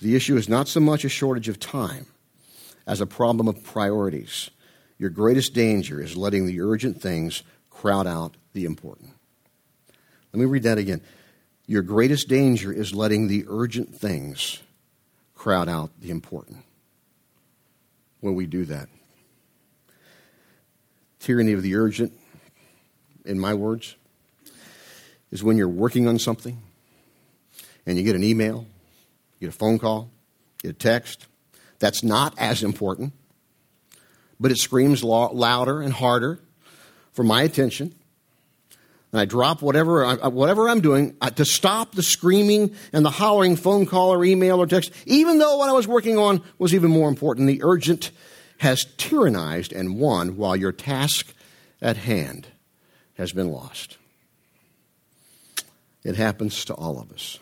The 0.00 0.16
issue 0.16 0.38
is 0.38 0.48
not 0.48 0.68
so 0.68 0.80
much 0.80 1.04
a 1.04 1.10
shortage 1.10 1.50
of 1.50 1.60
time 1.60 2.06
as 2.86 3.02
a 3.02 3.06
problem 3.06 3.46
of 3.46 3.62
priorities. 3.62 4.48
Your 4.96 5.10
greatest 5.10 5.52
danger 5.52 6.00
is 6.00 6.16
letting 6.16 6.46
the 6.46 6.62
urgent 6.62 7.02
things 7.02 7.42
crowd 7.68 8.06
out 8.06 8.38
the 8.54 8.64
important. 8.64 9.10
Let 10.32 10.40
me 10.40 10.46
read 10.46 10.62
that 10.62 10.78
again. 10.78 11.02
Your 11.66 11.82
greatest 11.82 12.28
danger 12.28 12.72
is 12.72 12.94
letting 12.94 13.28
the 13.28 13.44
urgent 13.48 13.94
things 13.94 14.62
crowd 15.34 15.68
out 15.68 15.90
the 16.00 16.10
important. 16.10 16.58
When 18.20 18.34
we 18.34 18.46
do 18.46 18.64
that, 18.64 18.88
tyranny 21.20 21.52
of 21.52 21.62
the 21.62 21.76
urgent, 21.76 22.12
in 23.24 23.38
my 23.38 23.54
words, 23.54 23.96
is 25.30 25.42
when 25.42 25.56
you're 25.56 25.68
working 25.68 26.08
on 26.08 26.18
something 26.18 26.62
and 27.86 27.98
you 27.98 28.04
get 28.04 28.16
an 28.16 28.24
email, 28.24 28.66
you 29.38 29.48
get 29.48 29.54
a 29.54 29.58
phone 29.58 29.78
call, 29.78 30.10
you 30.62 30.70
get 30.70 30.76
a 30.76 30.78
text. 30.78 31.26
That's 31.78 32.02
not 32.02 32.34
as 32.38 32.62
important, 32.62 33.12
but 34.38 34.50
it 34.50 34.58
screams 34.58 35.02
louder 35.04 35.82
and 35.82 35.92
harder 35.92 36.40
for 37.12 37.24
my 37.24 37.42
attention. 37.42 37.94
And 39.14 39.20
I 39.20 39.26
drop 39.26 39.62
whatever, 39.62 40.12
whatever 40.28 40.68
I'm 40.68 40.80
doing 40.80 41.16
uh, 41.20 41.30
to 41.30 41.44
stop 41.44 41.94
the 41.94 42.02
screaming 42.02 42.74
and 42.92 43.04
the 43.04 43.10
hollering 43.10 43.54
phone 43.54 43.86
call 43.86 44.12
or 44.12 44.24
email 44.24 44.60
or 44.60 44.66
text, 44.66 44.90
even 45.06 45.38
though 45.38 45.56
what 45.56 45.68
I 45.68 45.72
was 45.72 45.86
working 45.86 46.18
on 46.18 46.42
was 46.58 46.74
even 46.74 46.90
more 46.90 47.08
important. 47.08 47.46
The 47.46 47.62
urgent 47.62 48.10
has 48.58 48.84
tyrannized 48.98 49.70
and 49.70 50.00
won 50.00 50.36
while 50.36 50.56
your 50.56 50.72
task 50.72 51.32
at 51.80 51.96
hand 51.96 52.48
has 53.16 53.32
been 53.32 53.52
lost. 53.52 53.98
It 56.02 56.16
happens 56.16 56.64
to 56.64 56.74
all 56.74 56.98
of 56.98 57.12
us. 57.12 57.38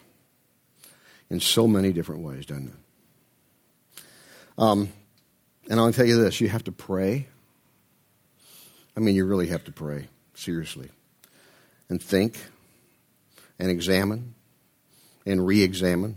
in 1.30 1.40
so 1.40 1.66
many 1.66 1.90
different 1.94 2.20
ways, 2.20 2.44
doesn't 2.44 2.68
it? 2.68 4.02
Um, 4.58 4.92
and 5.70 5.80
I'll 5.80 5.90
tell 5.90 6.04
you 6.04 6.22
this 6.22 6.38
you 6.38 6.50
have 6.50 6.64
to 6.64 6.72
pray. 6.72 7.28
I 8.94 9.00
mean, 9.00 9.14
you 9.14 9.24
really 9.24 9.46
have 9.46 9.64
to 9.64 9.72
pray, 9.72 10.08
seriously, 10.34 10.90
and 11.92 12.02
think 12.02 12.38
and 13.58 13.70
examine 13.70 14.34
and 15.26 15.46
re 15.46 15.62
examine 15.62 16.16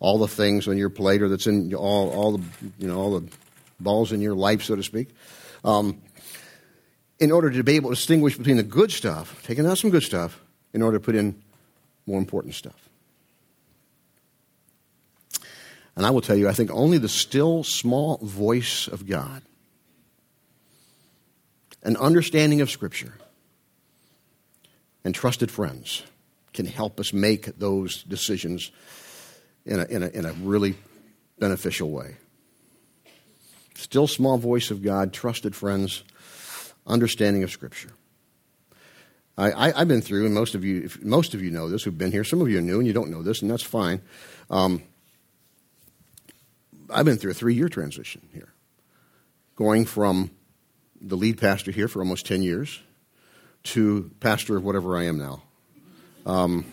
all 0.00 0.18
the 0.18 0.26
things 0.26 0.66
on 0.66 0.76
your 0.76 0.90
plate 0.90 1.22
or 1.22 1.28
that's 1.28 1.46
in 1.46 1.72
all, 1.72 2.10
all 2.10 2.36
the 2.36 2.44
you 2.80 2.88
know 2.88 2.98
all 2.98 3.20
the 3.20 3.28
balls 3.78 4.10
in 4.10 4.20
your 4.20 4.34
life, 4.34 4.64
so 4.64 4.74
to 4.74 4.82
speak. 4.82 5.10
Um, 5.64 6.02
in 7.20 7.30
order 7.30 7.48
to 7.48 7.62
be 7.62 7.76
able 7.76 7.90
to 7.90 7.94
distinguish 7.94 8.36
between 8.36 8.56
the 8.56 8.64
good 8.64 8.90
stuff, 8.90 9.40
taking 9.44 9.64
out 9.66 9.78
some 9.78 9.90
good 9.90 10.02
stuff, 10.02 10.40
in 10.74 10.82
order 10.82 10.98
to 10.98 11.04
put 11.04 11.14
in 11.14 11.40
more 12.04 12.18
important 12.18 12.54
stuff. 12.54 12.88
And 15.94 16.04
I 16.04 16.10
will 16.10 16.22
tell 16.22 16.36
you, 16.36 16.48
I 16.48 16.52
think 16.54 16.72
only 16.72 16.98
the 16.98 17.08
still 17.08 17.62
small 17.62 18.16
voice 18.16 18.88
of 18.88 19.06
God, 19.06 19.42
an 21.84 21.96
understanding 21.98 22.60
of 22.60 22.68
Scripture, 22.68 23.14
and 25.04 25.14
trusted 25.14 25.50
friends 25.50 26.02
can 26.52 26.66
help 26.66 27.00
us 27.00 27.12
make 27.12 27.58
those 27.58 28.02
decisions 28.04 28.70
in 29.64 29.80
a, 29.80 29.84
in 29.84 30.02
a, 30.02 30.08
in 30.08 30.24
a 30.24 30.32
really 30.32 30.76
beneficial 31.38 31.90
way. 31.90 32.16
Still 33.74 34.06
small 34.06 34.38
voice 34.38 34.70
of 34.70 34.82
God, 34.82 35.12
trusted 35.12 35.56
friends, 35.56 36.04
understanding 36.86 37.42
of 37.42 37.50
Scripture. 37.50 37.90
I, 39.38 39.70
have 39.70 39.88
been 39.88 40.02
through, 40.02 40.26
and 40.26 40.34
most 40.34 40.54
of 40.54 40.62
you, 40.62 40.90
most 41.00 41.32
of 41.32 41.42
you 41.42 41.50
know 41.50 41.68
this 41.68 41.82
who've 41.82 41.96
been 41.96 42.12
here. 42.12 42.22
Some 42.22 42.42
of 42.42 42.50
you 42.50 42.58
are 42.58 42.62
new, 42.62 42.78
and 42.78 42.86
you 42.86 42.92
don't 42.92 43.10
know 43.10 43.22
this, 43.22 43.40
and 43.40 43.50
that's 43.50 43.62
fine. 43.62 44.02
Um, 44.50 44.82
I've 46.90 47.06
been 47.06 47.16
through 47.16 47.30
a 47.30 47.34
three-year 47.34 47.70
transition 47.70 48.28
here, 48.32 48.52
going 49.56 49.86
from 49.86 50.30
the 51.00 51.16
lead 51.16 51.38
pastor 51.38 51.70
here 51.70 51.88
for 51.88 52.00
almost 52.00 52.26
ten 52.26 52.42
years 52.42 52.80
to 53.64 54.10
pastor 54.20 54.56
of 54.56 54.64
whatever 54.64 54.96
I 54.96 55.04
am 55.04 55.18
now. 55.18 55.42
Um, 56.26 56.64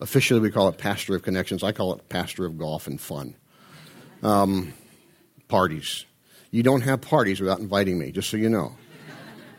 officially, 0.00 0.40
we 0.40 0.50
call 0.50 0.68
it 0.68 0.78
pastor 0.78 1.14
of 1.16 1.22
connections. 1.22 1.62
I 1.62 1.72
call 1.72 1.94
it 1.94 2.08
pastor 2.08 2.44
of 2.46 2.58
golf 2.58 2.86
and 2.86 3.00
fun. 3.00 3.34
Um, 4.22 4.72
parties. 5.48 6.04
You 6.50 6.62
don't 6.62 6.82
have 6.82 7.00
parties 7.00 7.40
without 7.40 7.58
inviting 7.58 7.98
me, 7.98 8.12
just 8.12 8.30
so 8.30 8.36
you 8.36 8.48
know. 8.48 8.76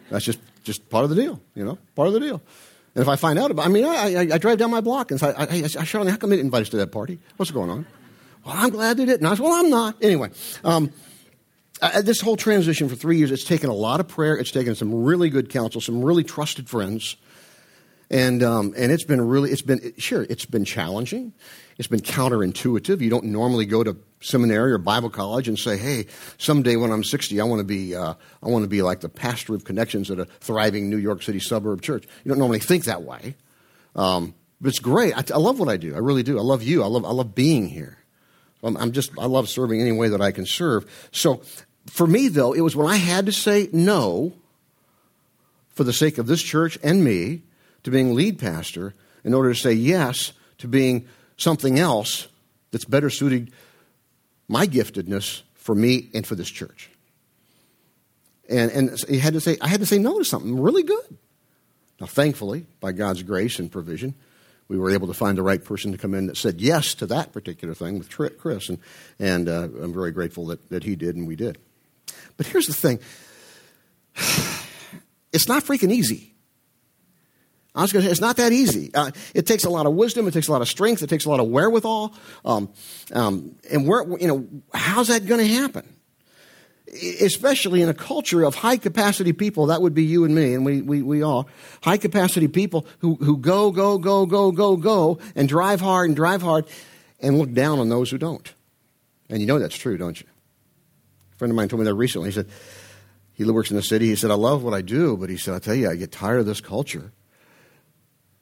That's 0.10 0.26
just, 0.26 0.40
just 0.64 0.90
part 0.90 1.04
of 1.04 1.10
the 1.10 1.16
deal, 1.16 1.42
you 1.56 1.66
know, 1.66 1.78
part 1.96 2.08
of 2.08 2.14
the 2.14 2.20
deal. 2.20 2.42
And 2.96 3.02
if 3.02 3.08
I 3.10 3.18
find 3.18 3.38
out 3.38 3.52
about, 3.52 3.66
I 3.66 3.70
mean, 3.70 3.84
I, 3.84 4.16
I, 4.16 4.28
I 4.34 4.38
drive 4.38 4.58
down 4.58 4.72
my 4.72 4.82
block 4.82 5.12
and 5.12 5.20
say, 5.20 5.28
I, 5.28 5.44
I, 5.44 5.44
I, 5.44 5.84
Charlene, 5.84 6.10
how 6.10 6.16
come 6.16 6.30
they 6.30 6.38
didn't 6.38 6.48
invite 6.48 6.62
us 6.62 6.70
to 6.70 6.78
that 6.78 6.92
party? 6.92 7.20
What's 7.36 7.52
going 7.52 7.70
on? 7.70 7.86
Well, 8.46 8.56
I'm 8.56 8.70
glad 8.70 8.98
they 8.98 9.06
didn't. 9.06 9.26
I 9.26 9.36
said, 9.36 9.44
well, 9.44 9.54
I'm 9.54 9.70
not. 9.70 9.98
Anyway, 10.02 10.30
um, 10.64 10.92
uh, 11.82 12.02
this 12.02 12.22
whole 12.22 12.38
transition 12.38 12.90
for 12.90 12.96
three 12.96 13.18
years, 13.18 13.32
it's 13.32 13.44
taken 13.44 13.70
a 13.70 13.74
lot 13.74 14.00
of 14.00 14.08
prayer. 14.08 14.38
It's 14.38 14.52
taken 14.52 14.76
some 14.76 15.04
really 15.04 15.30
good 15.30 15.50
counsel, 15.50 15.82
some 15.82 16.04
really 16.04 16.24
trusted 16.24 16.70
friends. 16.70 17.18
And, 18.10 18.44
um, 18.44 18.74
and 18.78 18.92
it's 18.92 19.04
been 19.04 19.22
really, 19.22 19.52
it's 19.52 19.64
been, 19.64 19.94
sure, 19.98 20.24
it's 20.30 20.46
been 20.46 20.64
challenging. 20.64 21.34
It's 21.78 21.88
been 21.88 22.00
counterintuitive. 22.00 23.02
You 23.02 23.10
don't 23.10 23.26
normally 23.26 23.66
go 23.66 23.84
to 23.84 23.98
seminary 24.22 24.72
or 24.72 24.78
Bible 24.78 25.10
college 25.10 25.48
and 25.48 25.60
say, 25.60 25.78
"Hey, 25.78 26.08
someday 26.38 26.78
when 26.78 26.92
I'm 26.92 27.04
60, 27.04 27.40
I 27.40 27.44
want 27.44 27.60
to 27.60 27.66
be 27.66 27.96
uh, 27.96 28.14
I 28.42 28.48
want 28.48 28.64
to 28.64 28.70
be 28.70 28.82
like 28.82 29.02
the 29.02 29.10
pastor 29.10 29.56
of 29.56 29.66
connections 29.66 30.10
at 30.10 30.20
a 30.20 30.26
thriving 30.26 30.90
New 30.90 30.98
York 30.98 31.22
City 31.22 31.40
suburb 31.40 31.82
church." 31.82 32.06
You 32.24 32.30
don't 32.30 32.40
normally 32.40 32.60
think 32.60 32.86
that 32.86 33.04
way, 33.04 33.36
um, 33.96 34.34
but 34.62 34.70
it's 34.70 34.80
great. 34.80 35.18
I, 35.18 35.24
I, 35.34 35.38
love 35.38 35.60
what 35.60 35.68
I 35.68 35.76
do. 35.76 35.96
I 35.96 36.00
really 36.00 36.24
do. 36.24 36.38
I 36.38 36.42
love 36.42 36.64
you. 36.64 36.82
I 36.82 36.88
love 36.88 37.04
I 37.04 37.12
love 37.12 37.36
being 37.36 37.68
here. 37.68 37.98
I'm, 38.64 38.78
I'm 38.78 38.92
just 38.92 39.12
I 39.18 39.26
love 39.26 39.50
serving 39.50 39.82
any 39.82 39.92
way 39.92 40.10
that 40.10 40.22
I 40.22 40.32
can 40.32 40.46
serve. 40.46 40.86
So 41.12 41.42
for 41.88 42.08
me, 42.08 42.28
though, 42.28 42.54
it 42.54 42.62
was 42.62 42.76
when 42.76 42.88
I 42.88 42.98
had 42.98 43.26
to 43.28 43.32
say 43.32 43.70
no 43.72 44.34
for 45.70 45.84
the 45.84 45.94
sake 45.94 46.18
of 46.18 46.28
this 46.28 46.42
church 46.42 46.78
and 46.84 47.04
me 47.04 47.44
to 47.84 47.92
being 47.92 48.16
lead 48.16 48.40
pastor 48.40 48.94
in 49.24 49.34
order 49.34 49.54
to 49.54 49.60
say 49.60 49.74
yes 49.74 50.32
to 50.60 50.68
being 50.68 51.08
something 51.38 51.80
else 51.80 52.28
that's 52.72 52.86
better 52.86 53.10
suited 53.10 53.52
my 54.48 54.68
giftedness 54.68 55.42
for 55.54 55.76
me 55.76 56.10
and 56.14 56.26
for 56.26 56.36
this 56.36 56.50
church. 56.50 56.90
And, 58.48 58.72
and 58.72 59.00
he 59.10 59.20
had 59.20 59.34
to 59.34 59.42
say, 59.42 59.58
I 59.60 59.68
had 59.68 59.80
to 59.80 59.86
say 59.86 59.98
no 59.98 60.20
to 60.20 60.26
something 60.26 60.60
really 60.60 60.84
good. 60.84 61.18
Now, 62.00 62.08
thankfully, 62.08 62.68
by 62.80 62.92
God's 62.92 63.24
grace 63.24 63.58
and 63.60 63.72
provision, 63.72 64.14
we 64.68 64.78
were 64.78 64.90
able 64.90 65.08
to 65.08 65.14
find 65.14 65.38
the 65.38 65.44
right 65.44 65.64
person 65.64 65.92
to 65.92 65.98
come 65.98 66.14
in 66.14 66.28
that 66.28 66.38
said 66.38 66.60
yes 66.60 66.94
to 66.96 67.06
that 67.08 67.32
particular 67.32 67.74
thing 67.74 68.00
with 68.00 68.10
Chris. 68.10 68.70
And, 68.70 68.80
and 69.20 69.48
uh, 69.48 69.64
I'm 69.82 69.94
very 69.94 70.12
grateful 70.12 70.48
that, 70.48 70.70
that 70.70 70.84
he 70.84 70.96
did 70.96 71.16
and 71.16 71.28
we 71.28 71.36
did. 71.36 71.58
But 72.38 72.48
here's 72.48 72.68
the 72.68 72.74
thing 72.74 73.00
it's 75.32 75.48
not 75.48 75.64
freaking 75.64 75.92
easy. 75.92 76.36
I 77.76 77.82
was 77.82 77.92
going 77.92 78.04
to 78.04 78.08
say, 78.08 78.12
it's 78.12 78.22
not 78.22 78.38
that 78.38 78.54
easy. 78.54 78.90
Uh, 78.94 79.12
it 79.34 79.46
takes 79.46 79.66
a 79.66 79.70
lot 79.70 79.86
of 79.86 79.94
wisdom. 79.94 80.28
It 80.28 80.32
takes 80.32 80.48
a 80.48 80.52
lot 80.52 80.62
of 80.62 80.70
strength. 80.70 81.04
It 81.04 81.10
takes 81.10 81.26
a 81.26 81.30
lot 81.30 81.42
of 81.42 81.48
wherewithal. 81.48 82.16
Um, 82.46 82.70
um, 83.12 83.56
and 83.70 83.86
where, 83.86 84.06
you 84.18 84.28
know, 84.28 84.48
how's 84.74 85.10
that 85.10 85.26
going 85.26 85.46
to 85.46 85.54
happen? 85.54 85.95
Especially 86.88 87.82
in 87.82 87.90
a 87.90 87.94
culture 87.94 88.44
of 88.44 88.56
high 88.56 88.78
capacity 88.78 89.34
people, 89.34 89.68
that 89.68 89.82
would 89.82 89.94
be 89.94 90.04
you 90.04 90.24
and 90.24 90.36
me, 90.36 90.54
and 90.54 90.66
we, 90.66 90.82
we, 90.82 91.02
we 91.02 91.24
are. 91.24 91.46
High 91.82 91.98
capacity 91.98 92.48
people 92.48 92.86
who, 93.00 93.16
who 93.16 93.38
go, 93.38 93.72
go, 93.72 93.98
go, 93.98 94.26
go, 94.26 94.52
go, 94.52 94.78
go, 94.78 95.20
and 95.36 95.50
drive 95.50 95.82
hard 95.82 96.10
and 96.10 96.16
drive 96.16 96.42
hard 96.42 96.66
and 97.20 97.38
look 97.38 97.52
down 97.54 97.80
on 97.80 97.90
those 97.90 98.12
who 98.12 98.18
don't. 98.18 98.54
And 99.30 99.42
you 99.42 99.48
know 99.48 99.60
that's 99.60 99.76
true, 99.76 99.98
don't 99.98 100.20
you? 100.20 100.28
A 101.34 101.38
friend 101.38 101.52
of 101.52 101.56
mine 101.56 101.68
told 101.68 101.80
me 101.80 101.86
that 101.86 101.96
recently. 101.96 102.30
He 102.30 102.34
said, 102.34 102.48
he 103.34 103.44
works 103.44 103.72
in 103.72 103.76
the 103.76 103.84
city. 103.84 104.08
He 104.08 104.16
said, 104.16 104.32
I 104.32 104.36
love 104.36 104.64
what 104.64 104.74
I 104.74 104.82
do, 104.82 105.18
but 105.18 105.30
he 105.30 105.38
said, 105.38 105.56
I'll 105.56 105.60
tell 105.60 105.76
you, 105.76 105.90
I 105.90 105.96
get 105.96 106.12
tired 106.12 106.40
of 106.40 106.46
this 106.46 106.62
culture 106.62 107.12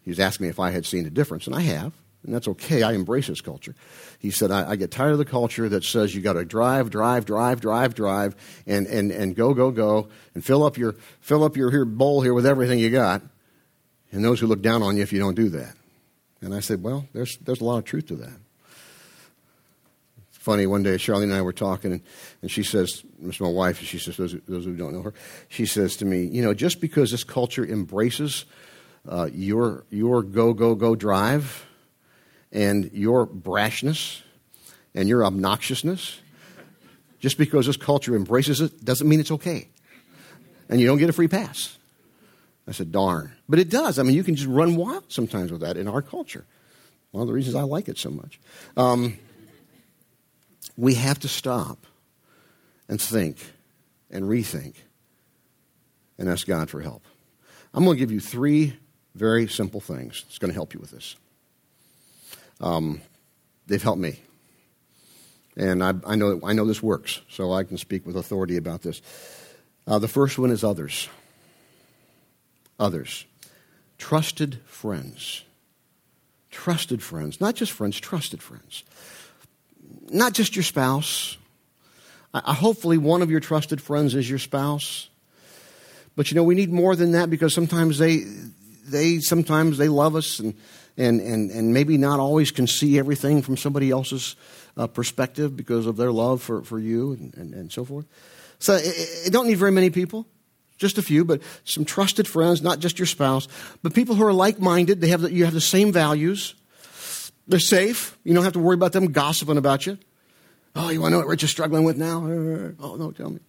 he 0.03 0.11
was 0.11 0.19
asking 0.19 0.45
me 0.45 0.49
if 0.49 0.59
I 0.59 0.71
had 0.71 0.85
seen 0.85 1.05
a 1.05 1.09
difference, 1.09 1.47
and 1.47 1.55
I 1.55 1.61
have, 1.61 1.93
and 2.23 2.33
that's 2.33 2.47
okay. 2.47 2.83
I 2.83 2.93
embrace 2.93 3.27
his 3.27 3.41
culture. 3.41 3.75
He 4.19 4.31
said, 4.31 4.51
I, 4.51 4.71
I 4.71 4.75
get 4.75 4.91
tired 4.91 5.11
of 5.11 5.17
the 5.17 5.25
culture 5.25 5.67
that 5.69 5.83
says 5.83 6.15
you 6.15 6.21
got 6.21 6.33
to 6.33 6.45
drive, 6.45 6.89
drive, 6.89 7.25
drive, 7.25 7.59
drive, 7.59 7.95
drive, 7.95 8.35
and, 8.65 8.87
and, 8.87 9.11
and 9.11 9.35
go, 9.35 9.53
go, 9.53 9.71
go, 9.71 10.07
and 10.33 10.43
fill 10.43 10.63
up 10.63 10.77
your, 10.77 10.95
fill 11.19 11.43
up 11.43 11.57
your 11.57 11.69
here 11.71 11.85
bowl 11.85 12.21
here 12.21 12.33
with 12.33 12.45
everything 12.45 12.79
you 12.79 12.89
got, 12.89 13.21
and 14.11 14.23
those 14.23 14.39
who 14.39 14.47
look 14.47 14.61
down 14.61 14.81
on 14.81 14.95
you 14.95 15.03
if 15.03 15.11
you 15.11 15.19
don't 15.19 15.35
do 15.35 15.49
that. 15.49 15.75
And 16.41 16.53
I 16.53 16.59
said, 16.59 16.83
well, 16.83 17.07
there's, 17.13 17.37
there's 17.37 17.61
a 17.61 17.65
lot 17.65 17.77
of 17.77 17.85
truth 17.85 18.07
to 18.07 18.15
that. 18.17 18.37
Funny, 20.29 20.67
one 20.67 20.83
day 20.83 20.95
Charlene 20.95 21.23
and 21.23 21.33
I 21.33 21.41
were 21.41 21.53
talking, 21.53 21.93
and, 21.93 22.01
and 22.41 22.51
she 22.51 22.63
says, 22.63 23.03
Miss 23.17 23.39
my 23.39 23.47
wife, 23.47 23.79
she 23.79 23.97
says, 23.97 24.17
those, 24.17 24.35
those 24.45 24.65
who 24.65 24.75
don't 24.75 24.93
know 24.93 25.01
her, 25.01 25.13
she 25.47 25.65
says 25.65 25.95
to 25.97 26.05
me, 26.05 26.25
you 26.25 26.41
know, 26.41 26.53
just 26.53 26.81
because 26.81 27.11
this 27.11 27.23
culture 27.23 27.65
embraces 27.65 28.43
uh, 29.07 29.29
your, 29.33 29.85
your 29.89 30.21
go, 30.21 30.53
go, 30.53 30.75
go 30.75 30.95
drive 30.95 31.65
and 32.53 32.91
your 32.93 33.27
brashness 33.27 34.21
and 34.95 35.09
your 35.09 35.21
obnoxiousness, 35.21 36.19
just 37.19 37.37
because 37.37 37.65
this 37.65 37.75
culture 37.75 38.15
embraces 38.15 38.61
it, 38.61 38.85
doesn't 38.85 39.09
mean 39.09 39.19
it's 39.19 39.31
okay. 39.31 39.67
And 40.69 40.79
you 40.79 40.87
don't 40.87 40.99
get 40.99 41.09
a 41.09 41.13
free 41.13 41.27
pass. 41.27 41.77
I 42.67 42.71
said, 42.71 42.91
darn. 42.91 43.33
But 43.49 43.59
it 43.59 43.69
does. 43.69 43.99
I 43.99 44.03
mean, 44.03 44.15
you 44.15 44.23
can 44.23 44.35
just 44.35 44.47
run 44.47 44.75
wild 44.75 45.11
sometimes 45.11 45.51
with 45.51 45.61
that 45.61 45.75
in 45.75 45.87
our 45.87 46.01
culture. 46.01 46.45
One 47.11 47.21
of 47.21 47.27
the 47.27 47.33
reasons 47.33 47.55
I 47.55 47.63
like 47.63 47.89
it 47.89 47.97
so 47.97 48.09
much. 48.09 48.39
Um, 48.77 49.17
we 50.77 50.95
have 50.95 51.19
to 51.19 51.27
stop 51.27 51.85
and 52.87 53.01
think 53.01 53.37
and 54.09 54.25
rethink 54.25 54.75
and 56.17 56.29
ask 56.29 56.47
God 56.47 56.69
for 56.69 56.81
help. 56.81 57.03
I'm 57.73 57.83
going 57.83 57.97
to 57.97 57.99
give 57.99 58.11
you 58.11 58.19
three 58.19 58.77
very 59.15 59.47
simple 59.47 59.81
things. 59.81 60.23
that's 60.23 60.37
going 60.37 60.49
to 60.49 60.55
help 60.55 60.73
you 60.73 60.79
with 60.79 60.91
this. 60.91 61.15
Um, 62.63 63.01
they've 63.67 63.83
helped 63.83 64.01
me. 64.01 64.19
And 65.55 65.83
I, 65.83 65.93
I, 66.07 66.15
know, 66.15 66.39
I 66.43 66.53
know 66.53 66.65
this 66.65 66.81
works, 66.81 67.21
so 67.29 67.51
I 67.51 67.63
can 67.63 67.77
speak 67.77 68.07
with 68.07 68.15
authority 68.15 68.57
about 68.57 68.81
this. 68.81 69.01
Uh, 69.85 69.99
the 69.99 70.07
first 70.07 70.39
one 70.39 70.49
is 70.49 70.63
others. 70.63 71.09
Others. 72.79 73.25
Trusted 73.97 74.61
friends. 74.65 75.43
Trusted 76.49 77.03
friends. 77.03 77.41
Not 77.41 77.55
just 77.55 77.73
friends, 77.73 77.99
trusted 77.99 78.41
friends. 78.41 78.83
Not 80.09 80.33
just 80.33 80.55
your 80.55 80.63
spouse. 80.63 81.37
I, 82.33 82.53
hopefully, 82.53 82.97
one 82.97 83.21
of 83.21 83.29
your 83.29 83.41
trusted 83.41 83.81
friends 83.81 84.15
is 84.15 84.27
your 84.27 84.39
spouse. 84.39 85.09
But 86.15 86.31
you 86.31 86.35
know, 86.35 86.43
we 86.43 86.55
need 86.55 86.71
more 86.71 86.95
than 86.95 87.11
that 87.11 87.29
because 87.29 87.53
sometimes 87.53 87.97
they, 87.97 88.19
they 88.87 89.19
sometimes 89.19 89.77
they 89.77 89.89
love 89.89 90.15
us 90.15 90.39
and, 90.39 90.55
and, 90.97 91.19
and, 91.21 91.51
and 91.51 91.73
maybe 91.73 91.97
not 91.97 92.19
always 92.19 92.51
can 92.51 92.67
see 92.67 92.99
everything 92.99 93.41
from 93.41 93.57
somebody 93.57 93.89
else's 93.89 94.35
uh, 94.77 94.87
perspective 94.87 95.55
because 95.55 95.85
of 95.85 95.97
their 95.97 96.11
love 96.11 96.41
for, 96.41 96.63
for 96.63 96.79
you 96.79 97.13
and, 97.13 97.33
and, 97.35 97.53
and 97.53 97.71
so 97.71 97.83
forth. 97.85 98.05
So 98.59 98.77
you 98.77 99.31
don't 99.31 99.47
need 99.47 99.57
very 99.57 99.71
many 99.71 99.89
people, 99.89 100.25
just 100.77 100.97
a 100.97 101.01
few, 101.01 101.25
but 101.25 101.41
some 101.65 101.83
trusted 101.83 102.27
friends, 102.27 102.61
not 102.61 102.79
just 102.79 102.99
your 102.99 103.05
spouse, 103.05 103.47
but 103.81 103.93
people 103.93 104.15
who 104.15 104.25
are 104.25 104.33
like 104.33 104.59
minded. 104.59 105.01
They 105.01 105.09
have 105.09 105.21
the, 105.21 105.33
you 105.33 105.45
have 105.45 105.53
the 105.53 105.61
same 105.61 105.91
values. 105.91 106.55
They're 107.47 107.59
safe. 107.59 108.17
You 108.23 108.33
don't 108.33 108.43
have 108.43 108.53
to 108.53 108.59
worry 108.59 108.75
about 108.75 108.93
them 108.93 109.11
gossiping 109.11 109.57
about 109.57 109.85
you. 109.85 109.97
Oh, 110.75 110.89
you 110.89 111.01
want 111.01 111.11
to 111.11 111.15
know 111.15 111.19
what 111.19 111.27
Rich 111.27 111.43
is 111.43 111.51
struggling 111.51 111.83
with 111.83 111.97
now? 111.97 112.23
Oh, 112.79 112.95
no, 112.95 113.11
tell 113.11 113.29
me. 113.29 113.39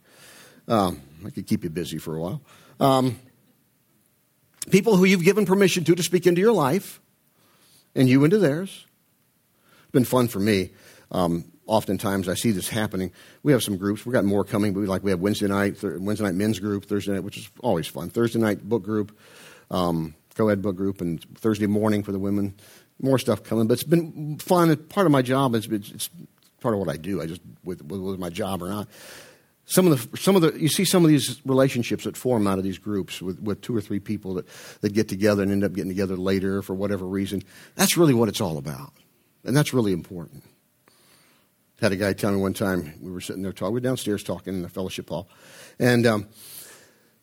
Um, 0.67 1.01
I 1.25 1.29
could 1.29 1.47
keep 1.47 1.63
you 1.63 1.69
busy 1.69 1.97
for 1.97 2.15
a 2.15 2.19
while. 2.19 2.41
Um, 2.79 3.19
people 4.69 4.97
who 4.97 5.05
you've 5.05 5.23
given 5.23 5.45
permission 5.45 5.83
to 5.85 5.95
to 5.95 6.03
speak 6.03 6.27
into 6.27 6.41
your 6.41 6.51
life 6.51 6.99
and 7.95 8.09
you 8.09 8.23
into 8.23 8.37
theirs. 8.37 8.85
It's 9.83 9.91
been 9.91 10.05
fun 10.05 10.27
for 10.27 10.39
me. 10.39 10.71
Um, 11.11 11.45
oftentimes 11.65 12.27
I 12.27 12.33
see 12.35 12.51
this 12.51 12.69
happening. 12.69 13.11
We 13.43 13.51
have 13.51 13.63
some 13.63 13.77
groups. 13.77 14.05
We've 14.05 14.13
got 14.13 14.25
more 14.25 14.43
coming, 14.43 14.73
but 14.73 14.81
we 14.81 14.87
like 14.87 15.03
we 15.03 15.11
have 15.11 15.19
Wednesday 15.19 15.47
night, 15.47 15.79
th- 15.79 15.93
Wednesday 15.99 16.25
night 16.25 16.35
men's 16.35 16.59
group, 16.59 16.85
Thursday 16.85 17.13
night, 17.13 17.23
which 17.23 17.37
is 17.37 17.49
always 17.61 17.87
fun. 17.87 18.09
Thursday 18.09 18.39
night 18.39 18.67
book 18.67 18.83
group, 18.83 19.17
um, 19.71 20.13
co-ed 20.35 20.61
book 20.61 20.75
group, 20.75 21.01
and 21.01 21.23
Thursday 21.37 21.67
morning 21.67 22.03
for 22.03 22.11
the 22.11 22.19
women. 22.19 22.53
More 23.01 23.19
stuff 23.19 23.43
coming, 23.43 23.67
but 23.67 23.73
it's 23.73 23.83
been 23.83 24.37
fun. 24.37 24.69
It's 24.69 24.81
Part 24.93 25.05
of 25.05 25.11
my 25.11 25.21
job 25.21 25.53
is 25.53 25.67
it's 25.67 26.09
part 26.61 26.73
of 26.73 26.79
what 26.79 26.89
I 26.89 26.97
do. 26.97 27.21
I 27.21 27.25
just 27.25 27.41
with, 27.63 27.81
with 27.81 28.19
my 28.19 28.29
job 28.29 28.63
or 28.63 28.69
not. 28.69 28.87
Some 29.67 29.91
of 29.91 30.11
the 30.11 30.17
some 30.17 30.35
of 30.35 30.43
the 30.43 30.59
you 30.59 30.67
see 30.67 30.85
some 30.85 31.03
of 31.03 31.09
these 31.09 31.41
relationships 31.43 32.03
that 32.03 32.15
form 32.15 32.45
out 32.45 32.59
of 32.59 32.63
these 32.63 32.77
groups 32.77 33.21
with, 33.21 33.39
with 33.39 33.61
two 33.61 33.75
or 33.75 33.81
three 33.81 33.99
people 33.99 34.35
that, 34.35 34.45
that 34.81 34.93
get 34.93 35.09
together 35.09 35.41
and 35.41 35.51
end 35.51 35.63
up 35.63 35.73
getting 35.73 35.89
together 35.89 36.15
later 36.15 36.61
for 36.61 36.75
whatever 36.75 37.05
reason. 37.05 37.41
That's 37.73 37.97
really 37.97 38.13
what 38.13 38.29
it's 38.29 38.41
all 38.41 38.57
about. 38.57 38.93
And 39.43 39.57
that's 39.57 39.73
really 39.73 39.91
important. 39.91 40.43
Had 41.81 41.91
a 41.91 41.95
guy 41.95 42.13
tell 42.13 42.31
me 42.31 42.37
one 42.37 42.53
time, 42.53 42.93
we 43.01 43.11
were 43.11 43.21
sitting 43.21 43.41
there 43.41 43.51
talking, 43.51 43.73
we 43.73 43.79
were 43.79 43.83
downstairs 43.83 44.23
talking 44.23 44.53
in 44.53 44.61
the 44.61 44.69
fellowship 44.69 45.09
hall, 45.09 45.27
and 45.79 46.05
um, 46.05 46.27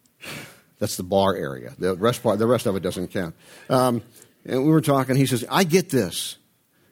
that's 0.78 0.96
the 0.96 1.02
bar 1.04 1.34
area. 1.34 1.72
The 1.78 1.96
rest, 1.96 2.22
part, 2.22 2.38
the 2.38 2.46
rest 2.46 2.66
of 2.66 2.76
it 2.76 2.80
doesn't 2.82 3.08
count. 3.08 3.34
Um, 3.70 4.02
and 4.44 4.64
we 4.64 4.70
were 4.70 4.80
talking, 4.80 5.16
he 5.16 5.26
says, 5.26 5.44
I 5.48 5.64
get 5.64 5.90
this. 5.90 6.36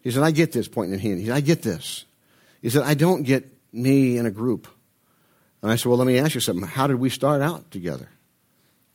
He 0.03 0.11
said, 0.11 0.23
I 0.23 0.31
get 0.31 0.53
this, 0.53 0.69
pointing 0.69 0.95
at 0.95 1.01
him. 1.01 1.19
He 1.19 1.27
said, 1.27 1.35
I 1.35 1.41
get 1.41 1.63
this. 1.63 2.05
He 2.63 2.71
said, 2.71 2.83
I 2.83 2.95
don't 2.95 3.25
get 3.25 3.47
me 3.73 4.17
in 4.17 4.27
a 4.27 4.31
group. 4.31 4.69
And 5.63 5.71
I 5.71 5.77
said, 5.77 5.87
Well, 5.87 5.99
let 5.99 6.07
me 6.07 6.19
ask 6.19 6.35
you 6.35 6.41
something. 6.41 6.67
How 6.67 6.87
did 6.87 6.97
we 6.97 7.11
start 7.11 7.43
out 7.43 7.71
together? 7.71 8.09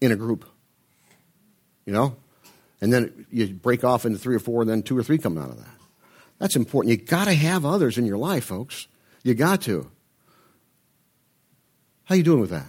In 0.02 0.12
a 0.12 0.16
group. 0.16 0.46
You 1.86 1.94
know? 1.94 2.16
And 2.82 2.92
then 2.92 3.26
you 3.32 3.48
break 3.48 3.84
off 3.84 4.06
into 4.06 4.20
three 4.20 4.36
or 4.36 4.40
four, 4.40 4.62
and 4.62 4.70
then 4.70 4.84
two 4.84 4.98
or 4.98 5.04
three 5.04 5.18
come 5.18 5.38
out 5.38 5.50
of 5.50 5.58
that. 5.58 5.76
That's 6.40 6.56
important. 6.56 6.92
You 6.92 7.06
got 7.06 7.26
to 7.26 7.34
have 7.34 7.66
others 7.66 7.98
in 7.98 8.06
your 8.06 8.18
life, 8.18 8.46
folks. 8.46 8.88
You 9.24 9.34
got 9.34 9.62
to. 9.62 9.90
How 12.04 12.14
are 12.14 12.18
you 12.18 12.24
doing 12.24 12.42
with 12.42 12.50
that? 12.52 12.68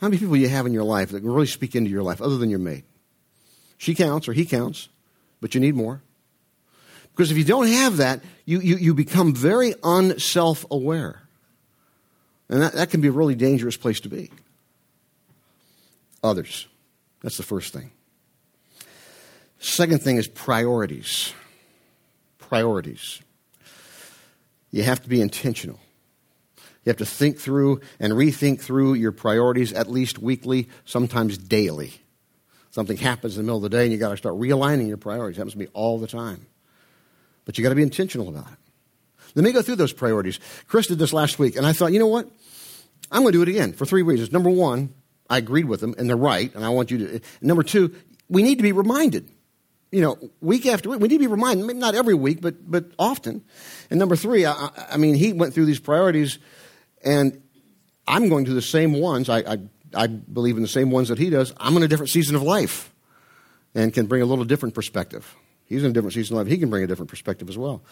How 0.00 0.08
many 0.08 0.18
people 0.18 0.36
you 0.36 0.48
have 0.48 0.66
in 0.66 0.72
your 0.72 0.84
life 0.84 1.10
that 1.10 1.20
can 1.20 1.30
really 1.30 1.46
speak 1.46 1.74
into 1.74 1.90
your 1.90 2.02
life 2.02 2.20
other 2.20 2.36
than 2.36 2.50
your 2.50 2.58
mate? 2.58 2.84
She 3.78 3.94
counts 3.94 4.28
or 4.28 4.32
he 4.32 4.44
counts, 4.44 4.88
but 5.40 5.54
you 5.54 5.60
need 5.60 5.74
more. 5.74 6.02
Because 7.12 7.30
if 7.30 7.36
you 7.36 7.44
don't 7.44 7.68
have 7.68 7.98
that, 7.98 8.22
you, 8.44 8.60
you, 8.60 8.76
you 8.76 8.94
become 8.94 9.34
very 9.34 9.74
unself 9.84 10.66
aware. 10.70 11.23
And 12.48 12.62
that, 12.62 12.72
that 12.74 12.90
can 12.90 13.00
be 13.00 13.08
a 13.08 13.12
really 13.12 13.34
dangerous 13.34 13.76
place 13.76 14.00
to 14.00 14.08
be. 14.08 14.30
Others. 16.22 16.66
That's 17.22 17.36
the 17.36 17.42
first 17.42 17.72
thing. 17.72 17.90
Second 19.58 20.02
thing 20.02 20.16
is 20.16 20.28
priorities. 20.28 21.32
Priorities. 22.38 23.20
You 24.70 24.82
have 24.82 25.02
to 25.02 25.08
be 25.08 25.20
intentional. 25.20 25.78
You 26.84 26.90
have 26.90 26.98
to 26.98 27.06
think 27.06 27.38
through 27.38 27.80
and 27.98 28.12
rethink 28.12 28.60
through 28.60 28.94
your 28.94 29.12
priorities 29.12 29.72
at 29.72 29.90
least 29.90 30.18
weekly, 30.18 30.68
sometimes 30.84 31.38
daily. 31.38 31.94
Something 32.70 32.98
happens 32.98 33.36
in 33.36 33.42
the 33.42 33.46
middle 33.46 33.64
of 33.64 33.70
the 33.70 33.74
day 33.76 33.84
and 33.84 33.92
you 33.92 33.98
got 33.98 34.10
to 34.10 34.16
start 34.16 34.34
realigning 34.34 34.88
your 34.88 34.96
priorities. 34.96 35.38
It 35.38 35.40
happens 35.40 35.52
to 35.52 35.58
me 35.60 35.68
all 35.72 35.98
the 35.98 36.06
time. 36.06 36.46
But 37.44 37.56
you 37.56 37.62
got 37.62 37.70
to 37.70 37.74
be 37.74 37.82
intentional 37.82 38.28
about 38.28 38.48
it. 38.48 38.58
Let 39.34 39.44
me 39.44 39.52
go 39.52 39.62
through 39.62 39.76
those 39.76 39.92
priorities. 39.92 40.38
Chris 40.68 40.86
did 40.86 40.98
this 40.98 41.12
last 41.12 41.38
week, 41.38 41.56
and 41.56 41.66
I 41.66 41.72
thought, 41.72 41.92
you 41.92 41.98
know 41.98 42.06
what? 42.06 42.28
I'm 43.10 43.22
going 43.22 43.32
to 43.32 43.38
do 43.38 43.42
it 43.42 43.48
again 43.48 43.72
for 43.72 43.84
three 43.86 44.02
reasons. 44.02 44.32
Number 44.32 44.50
one, 44.50 44.94
I 45.28 45.38
agreed 45.38 45.66
with 45.66 45.80
them, 45.80 45.94
and 45.98 46.08
they're 46.08 46.16
right, 46.16 46.54
and 46.54 46.64
I 46.64 46.68
want 46.68 46.90
you 46.90 46.98
to. 46.98 47.20
Number 47.40 47.62
two, 47.62 47.94
we 48.28 48.42
need 48.42 48.56
to 48.56 48.62
be 48.62 48.72
reminded. 48.72 49.28
You 49.90 50.00
know, 50.00 50.30
week 50.40 50.66
after 50.66 50.88
week, 50.90 51.00
we 51.00 51.08
need 51.08 51.16
to 51.16 51.20
be 51.20 51.26
reminded. 51.28 51.66
Maybe 51.66 51.78
not 51.78 51.94
every 51.94 52.14
week, 52.14 52.40
but 52.40 52.68
but 52.68 52.86
often. 52.98 53.44
And 53.90 53.98
number 53.98 54.16
three, 54.16 54.44
I, 54.44 54.70
I 54.90 54.96
mean, 54.96 55.14
he 55.14 55.32
went 55.32 55.54
through 55.54 55.66
these 55.66 55.78
priorities, 55.78 56.38
and 57.04 57.40
I'm 58.06 58.28
going 58.28 58.44
to 58.46 58.54
the 58.54 58.62
same 58.62 58.94
ones. 58.94 59.28
I, 59.28 59.38
I 59.38 59.58
I 59.94 60.06
believe 60.08 60.56
in 60.56 60.62
the 60.62 60.68
same 60.68 60.90
ones 60.90 61.08
that 61.08 61.18
he 61.18 61.30
does. 61.30 61.52
I'm 61.58 61.76
in 61.76 61.82
a 61.82 61.88
different 61.88 62.10
season 62.10 62.34
of 62.34 62.42
life, 62.42 62.92
and 63.74 63.92
can 63.94 64.06
bring 64.06 64.22
a 64.22 64.26
little 64.26 64.44
different 64.44 64.74
perspective. 64.74 65.34
He's 65.66 65.82
in 65.82 65.90
a 65.90 65.94
different 65.94 66.12
season 66.12 66.36
of 66.36 66.42
life. 66.42 66.50
He 66.50 66.58
can 66.58 66.70
bring 66.70 66.84
a 66.84 66.86
different 66.86 67.08
perspective 67.08 67.48
as 67.48 67.56
well. 67.56 67.82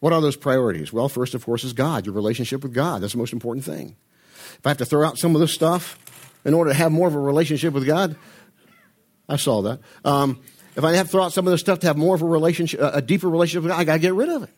What 0.00 0.12
are 0.12 0.20
those 0.20 0.36
priorities? 0.36 0.92
Well, 0.92 1.08
first, 1.08 1.34
of 1.34 1.44
course, 1.44 1.64
is 1.64 1.72
God, 1.72 2.06
your 2.06 2.14
relationship 2.14 2.62
with 2.62 2.72
God. 2.72 3.02
That's 3.02 3.12
the 3.12 3.18
most 3.18 3.32
important 3.32 3.64
thing. 3.64 3.96
If 4.58 4.66
I 4.66 4.70
have 4.70 4.78
to 4.78 4.84
throw 4.84 5.06
out 5.06 5.18
some 5.18 5.34
of 5.34 5.40
this 5.40 5.52
stuff 5.52 5.98
in 6.44 6.54
order 6.54 6.70
to 6.70 6.76
have 6.76 6.92
more 6.92 7.08
of 7.08 7.14
a 7.14 7.20
relationship 7.20 7.74
with 7.74 7.86
God, 7.86 8.16
I 9.28 9.36
saw 9.36 9.62
that. 9.62 9.80
Um, 10.04 10.40
if 10.76 10.84
I 10.84 10.94
have 10.94 11.06
to 11.06 11.12
throw 11.12 11.24
out 11.24 11.32
some 11.32 11.46
of 11.46 11.50
this 11.50 11.60
stuff 11.60 11.80
to 11.80 11.88
have 11.88 11.96
more 11.96 12.14
of 12.14 12.22
a 12.22 12.26
relationship, 12.26 12.80
a 12.80 13.02
deeper 13.02 13.28
relationship 13.28 13.64
with 13.64 13.72
God, 13.72 13.80
I 13.80 13.84
got 13.84 13.94
to 13.94 13.98
get 13.98 14.14
rid 14.14 14.28
of 14.28 14.44
it. 14.44 14.50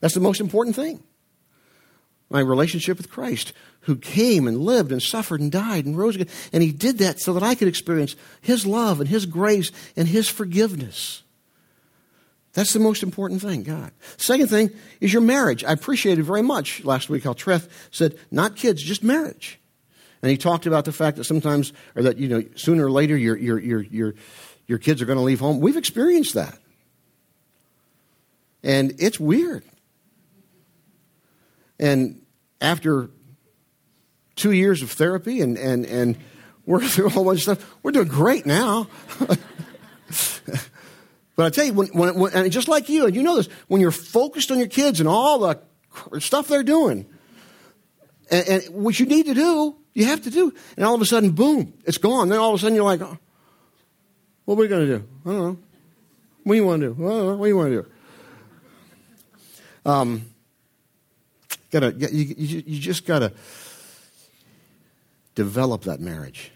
That's 0.00 0.14
the 0.14 0.20
most 0.20 0.40
important 0.40 0.74
thing. 0.74 1.02
My 2.28 2.40
relationship 2.40 2.96
with 2.96 3.10
Christ, 3.10 3.52
who 3.82 3.96
came 3.96 4.46
and 4.46 4.58
lived 4.58 4.92
and 4.92 5.02
suffered 5.02 5.40
and 5.40 5.50
died 5.50 5.86
and 5.86 5.96
rose 5.96 6.16
again. 6.16 6.28
And 6.52 6.62
he 6.62 6.72
did 6.72 6.98
that 6.98 7.20
so 7.20 7.32
that 7.32 7.42
I 7.42 7.54
could 7.54 7.68
experience 7.68 8.16
his 8.40 8.66
love 8.66 9.00
and 9.00 9.08
his 9.08 9.26
grace 9.26 9.70
and 9.96 10.08
his 10.08 10.28
forgiveness. 10.28 11.22
That's 12.52 12.72
the 12.72 12.80
most 12.80 13.02
important 13.02 13.40
thing, 13.42 13.62
God. 13.62 13.92
Second 14.16 14.48
thing 14.48 14.70
is 15.00 15.12
your 15.12 15.22
marriage. 15.22 15.62
I 15.62 15.72
appreciated 15.72 16.24
very 16.24 16.42
much 16.42 16.84
last 16.84 17.08
week 17.08 17.24
how 17.24 17.32
Treth 17.32 17.68
said, 17.90 18.18
not 18.30 18.56
kids, 18.56 18.82
just 18.82 19.04
marriage. 19.04 19.60
And 20.22 20.30
he 20.30 20.36
talked 20.36 20.66
about 20.66 20.84
the 20.84 20.92
fact 20.92 21.16
that 21.16 21.24
sometimes, 21.24 21.72
or 21.94 22.02
that, 22.02 22.18
you 22.18 22.28
know, 22.28 22.44
sooner 22.56 22.86
or 22.86 22.90
later 22.90 23.16
your, 23.16 23.36
your, 23.36 23.58
your, 23.58 23.82
your, 23.82 24.14
your 24.66 24.78
kids 24.78 25.00
are 25.00 25.06
going 25.06 25.18
to 25.18 25.24
leave 25.24 25.40
home. 25.40 25.60
We've 25.60 25.76
experienced 25.76 26.34
that. 26.34 26.58
And 28.62 28.94
it's 28.98 29.18
weird. 29.18 29.64
And 31.78 32.20
after 32.60 33.10
two 34.36 34.52
years 34.52 34.82
of 34.82 34.90
therapy 34.90 35.40
and, 35.40 35.56
and, 35.56 35.86
and 35.86 36.18
working 36.66 36.88
through 36.88 37.06
a 37.06 37.10
whole 37.10 37.24
bunch 37.24 37.46
of 37.46 37.56
stuff, 37.58 37.76
we're 37.82 37.92
doing 37.92 38.08
great 38.08 38.44
now. 38.44 38.88
But 41.40 41.46
I 41.46 41.48
tell 41.48 41.64
you, 41.64 41.72
when, 41.72 41.88
when, 41.88 42.14
when, 42.16 42.32
and 42.34 42.52
just 42.52 42.68
like 42.68 42.90
you, 42.90 43.06
and 43.06 43.16
you 43.16 43.22
know 43.22 43.36
this, 43.36 43.48
when 43.66 43.80
you're 43.80 43.90
focused 43.90 44.50
on 44.50 44.58
your 44.58 44.66
kids 44.66 45.00
and 45.00 45.08
all 45.08 45.38
the 45.38 45.58
stuff 46.20 46.48
they're 46.48 46.62
doing, 46.62 47.06
and, 48.30 48.46
and 48.46 48.64
what 48.74 49.00
you 49.00 49.06
need 49.06 49.24
to 49.24 49.32
do, 49.32 49.74
you 49.94 50.04
have 50.04 50.20
to 50.24 50.30
do, 50.30 50.52
and 50.76 50.84
all 50.84 50.94
of 50.94 51.00
a 51.00 51.06
sudden, 51.06 51.30
boom, 51.30 51.72
it's 51.86 51.96
gone. 51.96 52.28
Then 52.28 52.38
all 52.38 52.50
of 52.50 52.56
a 52.56 52.58
sudden, 52.58 52.74
you're 52.74 52.84
like, 52.84 53.00
oh, 53.00 53.16
what 54.44 54.56
are 54.56 54.58
we 54.58 54.68
going 54.68 54.86
to 54.86 54.98
do? 54.98 55.08
I 55.24 55.28
don't 55.30 55.38
know. 55.38 55.58
What 56.44 56.52
do 56.52 56.56
you 56.56 56.66
want 56.66 56.82
to 56.82 56.88
do? 56.88 56.92
What 56.92 57.42
do 57.42 57.48
you 57.48 57.56
want 57.56 57.70
to 57.70 57.82
do? 57.84 57.90
Um, 59.90 60.26
gotta, 61.70 61.92
you, 61.92 62.34
you, 62.36 62.62
you 62.66 62.78
just 62.78 63.06
got 63.06 63.20
to 63.20 63.32
develop 65.34 65.84
that 65.84 66.00
marriage 66.00 66.52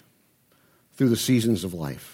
through 0.92 1.08
the 1.08 1.16
seasons 1.16 1.64
of 1.64 1.72
life. 1.72 2.13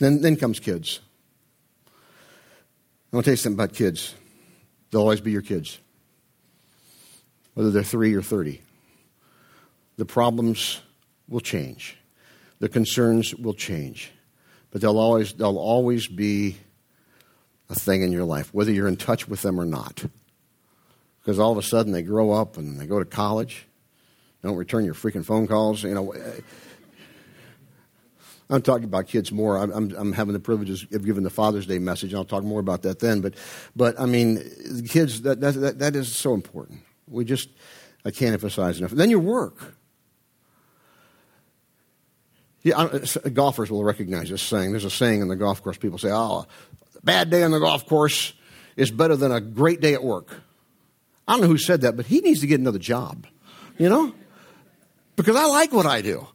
Then, 0.00 0.22
then 0.22 0.36
comes 0.36 0.58
kids. 0.58 1.00
I 1.86 3.16
want 3.16 3.24
to 3.24 3.30
tell 3.30 3.32
you 3.34 3.36
something 3.36 3.62
about 3.62 3.74
kids. 3.74 4.14
They'll 4.90 5.02
always 5.02 5.20
be 5.20 5.30
your 5.30 5.42
kids, 5.42 5.78
whether 7.54 7.70
they're 7.70 7.84
three 7.84 8.14
or 8.14 8.22
30. 8.22 8.60
The 9.98 10.06
problems 10.06 10.80
will 11.28 11.40
change, 11.40 11.96
the 12.58 12.68
concerns 12.68 13.34
will 13.34 13.54
change, 13.54 14.10
but 14.70 14.80
they'll 14.80 14.98
always, 14.98 15.34
they'll 15.34 15.58
always 15.58 16.08
be 16.08 16.56
a 17.68 17.74
thing 17.74 18.02
in 18.02 18.10
your 18.10 18.24
life, 18.24 18.52
whether 18.54 18.72
you're 18.72 18.88
in 18.88 18.96
touch 18.96 19.28
with 19.28 19.42
them 19.42 19.60
or 19.60 19.66
not. 19.66 20.04
Because 21.20 21.38
all 21.38 21.52
of 21.52 21.58
a 21.58 21.62
sudden 21.62 21.92
they 21.92 22.02
grow 22.02 22.32
up 22.32 22.56
and 22.56 22.80
they 22.80 22.86
go 22.86 22.98
to 22.98 23.04
college, 23.04 23.66
don't 24.42 24.56
return 24.56 24.86
your 24.86 24.94
freaking 24.94 25.24
phone 25.24 25.46
calls. 25.46 25.84
You 25.84 25.94
know, 25.94 26.14
I'm 28.50 28.62
talking 28.62 28.84
about 28.84 29.06
kids 29.06 29.30
more. 29.30 29.56
I'm, 29.58 29.70
I'm, 29.70 29.94
I'm, 29.96 30.12
having 30.12 30.32
the 30.32 30.40
privilege 30.40 30.82
of 30.92 31.04
giving 31.04 31.22
the 31.22 31.30
Father's 31.30 31.66
Day 31.66 31.78
message, 31.78 32.12
and 32.12 32.18
I'll 32.18 32.24
talk 32.24 32.42
more 32.42 32.58
about 32.58 32.82
that 32.82 32.98
then. 32.98 33.20
But, 33.20 33.34
but 33.76 33.98
I 33.98 34.06
mean, 34.06 34.42
kids, 34.88 35.22
that, 35.22 35.40
that, 35.40 35.78
that 35.78 35.96
is 35.96 36.14
so 36.14 36.34
important. 36.34 36.80
We 37.06 37.24
just, 37.24 37.48
I 38.04 38.10
can't 38.10 38.32
emphasize 38.32 38.78
enough. 38.78 38.90
then 38.90 39.08
your 39.08 39.20
work. 39.20 39.76
Yeah, 42.62 42.88
golfers 43.32 43.70
will 43.70 43.84
recognize 43.84 44.28
this 44.28 44.42
saying. 44.42 44.72
There's 44.72 44.84
a 44.84 44.90
saying 44.90 45.22
in 45.22 45.28
the 45.28 45.36
golf 45.36 45.62
course. 45.62 45.78
People 45.78 45.96
say, 45.96 46.10
"Oh, 46.10 46.44
a 46.94 47.02
bad 47.02 47.30
day 47.30 47.42
on 47.42 47.52
the 47.52 47.58
golf 47.58 47.86
course 47.86 48.34
is 48.76 48.90
better 48.90 49.16
than 49.16 49.32
a 49.32 49.40
great 49.40 49.80
day 49.80 49.94
at 49.94 50.04
work." 50.04 50.28
I 51.26 51.32
don't 51.32 51.40
know 51.40 51.46
who 51.46 51.56
said 51.56 51.80
that, 51.82 51.96
but 51.96 52.04
he 52.04 52.20
needs 52.20 52.40
to 52.40 52.46
get 52.46 52.60
another 52.60 52.78
job. 52.78 53.26
You 53.78 53.88
know, 53.88 54.14
because 55.16 55.36
I 55.36 55.46
like 55.46 55.72
what 55.72 55.86
I 55.86 56.02
do. 56.02 56.26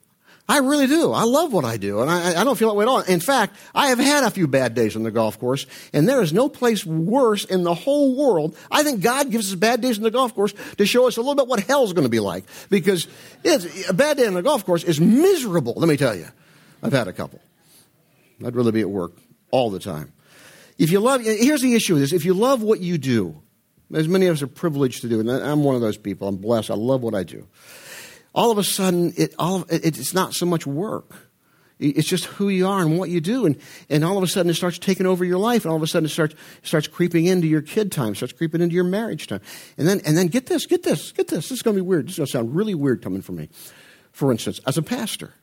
I 0.48 0.60
really 0.60 0.86
do. 0.86 1.12
I 1.12 1.24
love 1.24 1.54
what 1.54 1.66
I 1.66 1.78
do, 1.78 2.02
and 2.02 2.10
I, 2.10 2.40
I, 2.40 2.44
don't 2.44 2.56
feel 2.56 2.68
that 2.68 2.76
way 2.76 2.84
at 2.84 2.88
all. 2.88 3.02
In 3.02 3.20
fact, 3.20 3.56
I 3.74 3.88
have 3.88 3.98
had 3.98 4.24
a 4.24 4.30
few 4.30 4.48
bad 4.48 4.76
days 4.76 4.96
on 4.96 5.02
the 5.02 5.10
golf 5.10 5.40
course, 5.40 5.66
and 5.92 6.08
there 6.08 6.22
is 6.22 6.32
no 6.34 6.50
place 6.50 6.86
worse 6.86 7.46
in 7.46 7.64
the 7.64 7.74
whole 7.74 8.16
world. 8.16 8.56
I 8.70 8.84
think 8.84 9.02
God 9.02 9.32
gives 9.32 9.52
us 9.52 9.56
bad 9.56 9.82
days 9.82 9.98
on 9.98 10.04
the 10.04 10.12
golf 10.12 10.36
course 10.36 10.54
to 10.78 10.86
show 10.86 11.08
us 11.08 11.18
a 11.18 11.22
little 11.22 11.34
bit 11.34 11.48
what 11.48 11.62
hell's 11.62 11.94
going 11.94 12.06
to 12.06 12.10
be 12.10 12.20
like, 12.20 12.44
because 12.70 13.08
a 13.90 13.94
bad 13.94 14.18
day 14.18 14.28
on 14.28 14.36
the 14.36 14.44
golf 14.44 14.66
course 14.68 14.84
is 14.84 15.02
miserable. 15.02 15.74
Let 15.78 15.90
me 15.90 15.98
tell 15.98 16.16
you, 16.16 16.28
I've 16.84 16.94
had 16.94 17.08
a 17.08 17.14
couple. 17.14 17.42
I'd 18.46 18.56
rather 18.56 18.72
be 18.72 18.82
at 18.82 18.90
work 18.90 19.14
all 19.50 19.72
the 19.72 19.80
time. 19.80 20.14
If 20.78 20.92
you 20.92 21.00
love, 21.00 21.22
here's 21.22 21.62
the 21.62 21.74
issue 21.74 21.94
with 21.94 22.04
this: 22.04 22.14
if 22.14 22.24
you 22.24 22.36
love 22.36 22.62
what 22.62 22.82
you 22.82 23.00
do, 23.00 23.42
as 23.92 24.08
many 24.08 24.28
of 24.28 24.36
us 24.36 24.44
are 24.44 24.48
privileged 24.48 25.02
to 25.02 25.10
do, 25.10 25.22
and 25.22 25.32
I'm 25.32 25.64
one 25.64 25.74
of 25.74 25.82
those 25.82 25.98
people. 25.98 26.28
I'm 26.28 26.38
blessed. 26.38 26.70
I 26.70 26.76
love 26.76 27.02
what 27.02 27.16
I 27.16 27.24
do 27.24 27.48
all 28.36 28.52
of 28.52 28.58
a 28.58 28.63
sudden, 28.63 29.13
it, 29.15 29.34
all, 29.39 29.62
it, 29.69 29.98
it's 29.98 30.13
not 30.13 30.34
so 30.34 30.45
much 30.45 30.67
work. 30.67 31.15
It's 31.80 32.08
just 32.08 32.26
who 32.26 32.50
you 32.50 32.67
are 32.67 32.82
and 32.82 32.98
what 32.98 33.10
you 33.10 33.19
do. 33.19 33.45
And, 33.45 33.58
and 33.89 34.06
all 34.06 34.17
of 34.17 34.24
a 34.24 34.28
sudden, 34.28 34.50
it 34.50 34.54
starts 34.56 34.78
taking 34.78 35.06
over 35.06 35.26
your 35.26 35.39
life. 35.39 35.65
And 35.65 35.71
all 35.71 35.78
of 35.78 35.84
a 35.84 35.88
sudden, 35.88 36.06
it 36.06 36.10
starts, 36.10 36.36
starts 36.62 36.88
creeping 36.88 37.26
into 37.26 37.48
your 37.48 37.62
kid 37.62 37.91
time, 37.91 38.13
starts 38.13 38.34
creeping 38.34 38.62
into 38.62 38.76
your 38.76 38.84
marriage 38.84 39.28
time. 39.28 39.41
And 39.78 39.88
then, 39.88 40.02
and 40.06 40.17
then 40.17 40.28
get 40.28 40.48
this, 40.48 40.65
get 40.65 40.84
this, 40.84 41.12
get 41.12 41.28
this. 41.28 41.50
This 41.50 41.58
is 41.58 41.62
going 41.63 41.76
to 41.76 41.82
be 41.84 41.88
weird. 41.88 42.08
This 42.08 42.13
is 42.13 42.17
going 42.17 42.28
to 42.28 42.32
sound 42.32 42.56
really 42.56 42.76
weird 42.76 43.02
coming 43.02 43.21
from 43.21 43.38
me. 43.38 43.50
For 44.12 44.32
instance, 44.32 44.60
as 44.67 44.78
a 44.78 44.82
pastor, 44.82 45.34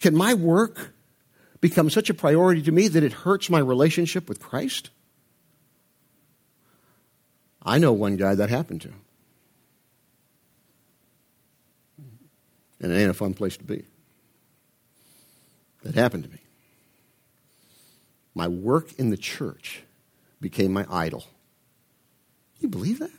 can 0.00 0.14
my 0.14 0.34
work 0.34 0.94
become 1.60 1.90
such 1.90 2.10
a 2.10 2.14
priority 2.14 2.62
to 2.62 2.72
me 2.72 2.88
that 2.88 3.02
it 3.02 3.12
hurts 3.12 3.48
my 3.48 3.58
relationship 3.58 4.28
with 4.28 4.40
Christ? 4.40 4.90
I 7.62 7.78
know 7.78 7.92
one 7.92 8.16
guy 8.16 8.34
that 8.34 8.50
happened 8.50 8.82
to. 8.82 8.92
And 12.80 12.92
it 12.92 12.96
ain't 12.96 13.10
a 13.10 13.14
fun 13.14 13.34
place 13.34 13.56
to 13.56 13.64
be. 13.64 13.84
That 15.82 15.94
happened 15.94 16.24
to 16.24 16.30
me. 16.30 16.38
My 18.34 18.48
work 18.48 18.92
in 18.98 19.10
the 19.10 19.16
church 19.16 19.82
became 20.40 20.72
my 20.72 20.86
idol. 20.90 21.24
You 22.60 22.68
believe 22.68 22.98
that? 23.00 23.10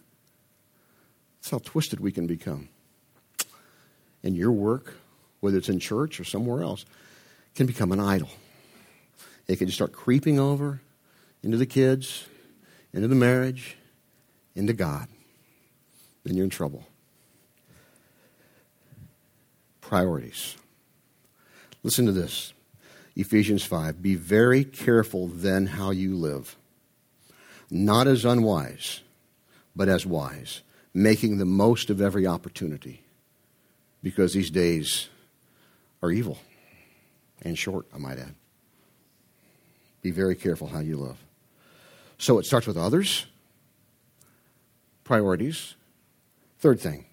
That's 1.38 1.52
how 1.52 1.60
twisted 1.60 2.00
we 2.00 2.12
can 2.12 2.28
become. 2.28 2.70
And 4.24 4.36
your 4.36 4.52
work, 4.52 4.96
whether 5.40 5.58
it's 5.58 5.70
in 5.70 5.80
church 5.80 6.20
or 6.20 6.24
somewhere 6.24 6.62
else, 6.62 6.86
can 7.56 7.66
become 7.66 7.92
an 7.92 8.00
idol. 8.00 8.30
It 9.48 9.58
can 9.58 9.68
just 9.68 9.78
start 9.78 9.94
creeping 9.94 10.40
over 10.40 10.82
into 11.42 11.58
the 11.58 11.66
kids, 11.66 12.26
into 12.94 13.08
the 13.08 13.16
marriage, 13.16 13.78
into 14.56 14.74
God. 14.74 15.08
Then 16.24 16.36
you're 16.36 16.44
in 16.44 16.50
trouble 16.50 16.86
priorities. 19.90 20.56
Listen 21.82 22.06
to 22.06 22.12
this 22.12 22.54
Ephesians 23.16 23.64
5. 23.64 24.04
Be 24.04 24.14
very 24.14 24.64
careful 24.64 25.28
then 25.28 25.66
how 25.66 25.90
you 25.90 26.16
live, 26.16 26.56
not 27.72 28.06
as 28.06 28.24
unwise, 28.24 29.02
but 29.76 29.90
as 29.90 30.06
wise, 30.06 30.62
making 30.94 31.40
the 31.40 31.46
most 31.46 31.90
of 31.90 32.02
every 32.02 32.28
opportunity, 32.28 33.02
because 34.04 34.34
these 34.34 34.52
days 34.52 35.10
are 36.04 36.12
evil 36.12 36.38
and 37.42 37.58
short, 37.58 37.88
I 37.92 37.98
might 37.98 38.20
add. 38.20 38.36
Be 40.04 40.12
very 40.12 40.36
careful 40.36 40.68
how 40.68 40.82
you 40.82 40.98
live. 40.98 41.18
So 42.20 42.38
it 42.38 42.46
starts 42.46 42.68
with 42.68 42.78
others, 42.78 43.26
priorities. 45.04 45.74
Third 46.60 46.80
thing, 46.80 47.06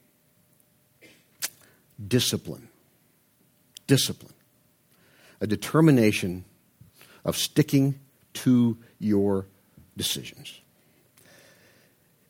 discipline. 2.05 2.69
Discipline. 3.87 4.35
A 5.41 5.47
determination 5.47 6.45
of 7.25 7.37
sticking 7.37 7.99
to 8.35 8.79
your 8.99 9.47
decisions. 9.97 10.61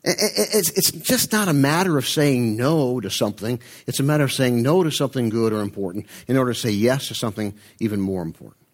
It's 0.03 0.91
just 0.91 1.33
not 1.33 1.49
a 1.49 1.53
matter 1.53 1.97
of 1.97 2.07
saying 2.07 2.55
no 2.55 3.01
to 3.01 3.09
something. 3.09 3.59
It's 3.87 3.99
a 3.99 4.03
matter 4.03 4.23
of 4.23 4.31
saying 4.31 4.61
no 4.61 4.83
to 4.83 4.91
something 4.91 5.29
good 5.29 5.51
or 5.51 5.61
important 5.61 6.05
in 6.27 6.37
order 6.37 6.53
to 6.53 6.59
say 6.59 6.69
yes 6.69 7.09
to 7.09 7.15
something 7.15 7.53
even 7.79 7.99
more 7.99 8.21
important. 8.21 8.67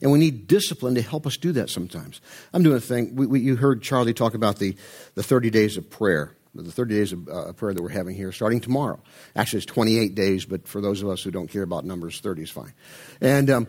And 0.00 0.10
we 0.10 0.18
need 0.18 0.48
discipline 0.48 0.96
to 0.96 1.02
help 1.02 1.28
us 1.28 1.36
do 1.36 1.52
that 1.52 1.70
sometimes. 1.70 2.20
I'm 2.52 2.64
doing 2.64 2.76
a 2.76 2.80
thing. 2.80 3.14
We, 3.14 3.26
we, 3.26 3.40
you 3.40 3.54
heard 3.54 3.82
Charlie 3.82 4.14
talk 4.14 4.34
about 4.34 4.58
the, 4.58 4.76
the 5.14 5.22
30 5.22 5.50
days 5.50 5.76
of 5.76 5.88
prayer 5.88 6.34
the 6.54 6.70
30 6.70 6.94
days 6.94 7.12
of 7.12 7.28
uh, 7.28 7.52
prayer 7.52 7.72
that 7.74 7.82
we're 7.82 7.88
having 7.88 8.14
here 8.14 8.32
starting 8.32 8.60
tomorrow. 8.60 9.00
Actually, 9.34 9.58
it's 9.58 9.66
28 9.66 10.14
days, 10.14 10.44
but 10.44 10.68
for 10.68 10.80
those 10.80 11.02
of 11.02 11.08
us 11.08 11.22
who 11.22 11.30
don't 11.30 11.48
care 11.48 11.62
about 11.62 11.84
numbers, 11.84 12.20
30 12.20 12.42
is 12.42 12.50
fine. 12.50 12.72
And 13.20 13.48
um, 13.50 13.68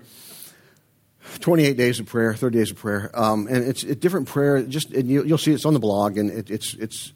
28 1.39 1.77
days 1.77 1.99
of 1.99 2.05
prayer, 2.05 2.33
30 2.33 2.57
days 2.57 2.71
of 2.71 2.77
prayer. 2.77 3.09
Um, 3.13 3.47
and 3.47 3.63
it's 3.63 3.83
a 3.83 3.95
different 3.95 4.27
prayer. 4.27 4.61
Just 4.63 4.91
and 4.91 5.09
you, 5.09 5.23
will 5.23 5.37
see 5.37 5.53
it's 5.53 5.65
on 5.65 5.73
the 5.73 5.79
blog, 5.79 6.17
and 6.17 6.29
it, 6.29 6.51
it's, 6.51 6.73
it's, 6.73 7.13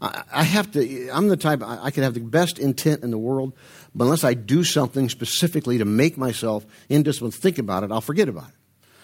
I, 0.00 0.44
have 0.44 0.70
to, 0.72 1.10
I'm 1.10 1.28
the 1.28 1.36
type, 1.36 1.62
I, 1.62 1.84
I 1.84 1.90
can 1.90 2.02
have 2.02 2.14
the 2.14 2.20
best 2.20 2.58
intent 2.58 3.02
in 3.02 3.10
the 3.10 3.18
world, 3.18 3.54
but 3.94 4.04
unless 4.04 4.24
I 4.24 4.34
do 4.34 4.62
something 4.62 5.08
specifically 5.08 5.78
to 5.78 5.84
make 5.84 6.16
myself 6.16 6.66
in 6.88 7.02
discipline, 7.02 7.32
think 7.32 7.58
about 7.58 7.82
it, 7.82 7.90
I'll 7.90 8.00
forget 8.00 8.28
about 8.28 8.48
it. 8.48 8.54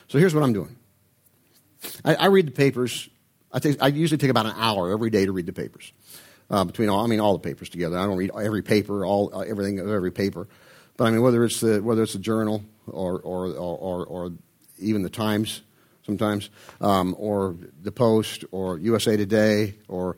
So 0.08 0.18
here's 0.18 0.34
what 0.34 0.44
I'm 0.44 0.52
doing. 0.52 0.76
I, 2.04 2.14
I 2.14 2.26
read 2.26 2.46
the 2.46 2.52
papers 2.52 3.08
I, 3.52 3.60
I 3.80 3.88
usually 3.88 4.18
take 4.18 4.30
about 4.30 4.46
an 4.46 4.54
hour 4.56 4.90
every 4.92 5.10
day 5.10 5.26
to 5.26 5.32
read 5.32 5.46
the 5.46 5.52
papers. 5.52 5.92
Uh, 6.50 6.64
between 6.64 6.88
all, 6.88 7.02
I 7.02 7.06
mean, 7.06 7.20
all 7.20 7.32
the 7.32 7.38
papers 7.38 7.70
together. 7.70 7.96
I 7.96 8.04
don't 8.04 8.16
read 8.16 8.30
every 8.38 8.62
paper, 8.62 9.06
all 9.06 9.34
uh, 9.34 9.40
everything 9.40 9.78
of 9.78 9.88
every 9.88 10.10
paper, 10.10 10.48
but 10.96 11.04
I 11.04 11.10
mean, 11.10 11.22
whether 11.22 11.42
it's 11.44 11.60
the 11.60 11.82
whether 11.82 12.02
it's 12.02 12.12
the 12.12 12.18
Journal 12.18 12.62
or 12.86 13.20
or 13.20 13.46
or, 13.54 14.04
or 14.04 14.32
even 14.78 15.02
the 15.02 15.08
Times, 15.08 15.62
sometimes, 16.04 16.50
um, 16.80 17.14
or 17.18 17.56
the 17.82 17.92
Post 17.92 18.44
or 18.50 18.78
USA 18.78 19.16
Today 19.16 19.76
or 19.88 20.16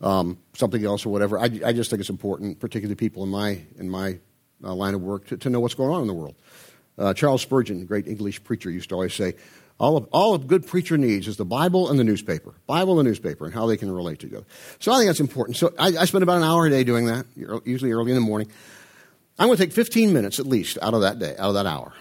um, 0.00 0.38
something 0.54 0.84
else 0.84 1.06
or 1.06 1.10
whatever. 1.10 1.38
I, 1.38 1.44
I, 1.64 1.72
just 1.72 1.90
think 1.90 2.00
it's 2.00 2.10
important, 2.10 2.58
particularly 2.58 2.94
people 2.94 3.22
in 3.22 3.28
my 3.28 3.60
in 3.78 3.88
my 3.88 4.18
uh, 4.64 4.74
line 4.74 4.94
of 4.94 5.02
work, 5.02 5.26
to, 5.28 5.36
to, 5.38 5.50
know 5.50 5.60
what's 5.60 5.74
going 5.74 5.90
on 5.90 6.02
in 6.02 6.06
the 6.06 6.14
world. 6.14 6.34
Uh, 6.98 7.14
Charles 7.14 7.42
Spurgeon, 7.42 7.86
great 7.86 8.06
English 8.06 8.42
preacher, 8.44 8.70
used 8.70 8.90
to 8.90 8.94
always 8.94 9.14
say, 9.14 9.34
all, 9.80 9.96
of, 9.96 10.06
all 10.12 10.34
a 10.34 10.38
good 10.38 10.66
preacher 10.66 10.98
needs 10.98 11.26
is 11.26 11.38
the 11.38 11.44
Bible 11.44 11.88
and 11.88 11.98
the 11.98 12.04
newspaper. 12.04 12.54
Bible 12.66 13.00
and 13.00 13.08
newspaper 13.08 13.46
and 13.46 13.54
how 13.54 13.66
they 13.66 13.78
can 13.78 13.90
relate 13.90 14.18
together. 14.18 14.44
So 14.78 14.92
I 14.92 14.98
think 14.98 15.08
that's 15.08 15.20
important. 15.20 15.56
So 15.56 15.72
I, 15.78 15.86
I 15.96 16.04
spend 16.04 16.22
about 16.22 16.36
an 16.36 16.42
hour 16.44 16.66
a 16.66 16.70
day 16.70 16.84
doing 16.84 17.06
that, 17.06 17.24
usually 17.64 17.90
early 17.90 18.10
in 18.10 18.14
the 18.14 18.20
morning. 18.20 18.50
I'm 19.38 19.46
going 19.46 19.56
to 19.56 19.64
take 19.64 19.72
15 19.72 20.12
minutes 20.12 20.38
at 20.38 20.46
least 20.46 20.76
out 20.82 20.92
of 20.92 21.00
that 21.00 21.18
day, 21.18 21.34
out 21.38 21.48
of 21.48 21.54
that 21.54 21.64
hour. 21.64 21.94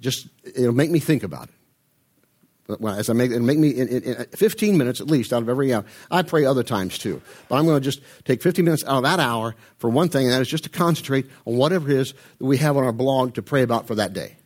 Just, 0.00 0.26
it'll 0.42 0.72
make 0.72 0.90
me 0.90 1.00
think 1.00 1.22
about 1.22 1.50
it. 2.70 2.80
As 2.86 3.10
I 3.10 3.12
make, 3.12 3.30
it'll 3.30 3.42
make 3.42 3.58
me 3.58 3.70
in, 3.70 3.88
in, 3.88 4.02
in 4.02 4.24
15 4.24 4.78
minutes 4.78 5.02
at 5.02 5.06
least 5.06 5.32
out 5.34 5.42
of 5.42 5.50
every 5.50 5.72
hour. 5.72 5.84
I 6.10 6.22
pray 6.22 6.46
other 6.46 6.62
times 6.62 6.96
too. 6.96 7.20
But 7.50 7.56
I'm 7.56 7.66
going 7.66 7.78
to 7.78 7.84
just 7.84 8.00
take 8.24 8.42
15 8.42 8.64
minutes 8.64 8.84
out 8.84 8.96
of 8.96 9.02
that 9.02 9.20
hour 9.20 9.54
for 9.76 9.90
one 9.90 10.08
thing, 10.08 10.24
and 10.24 10.32
that 10.32 10.40
is 10.40 10.48
just 10.48 10.64
to 10.64 10.70
concentrate 10.70 11.26
on 11.46 11.58
whatever 11.58 11.90
it 11.90 11.96
is 11.96 12.14
that 12.38 12.44
we 12.44 12.56
have 12.56 12.78
on 12.78 12.84
our 12.84 12.92
blog 12.92 13.34
to 13.34 13.42
pray 13.42 13.62
about 13.62 13.86
for 13.86 13.96
that 13.96 14.14
day. 14.14 14.36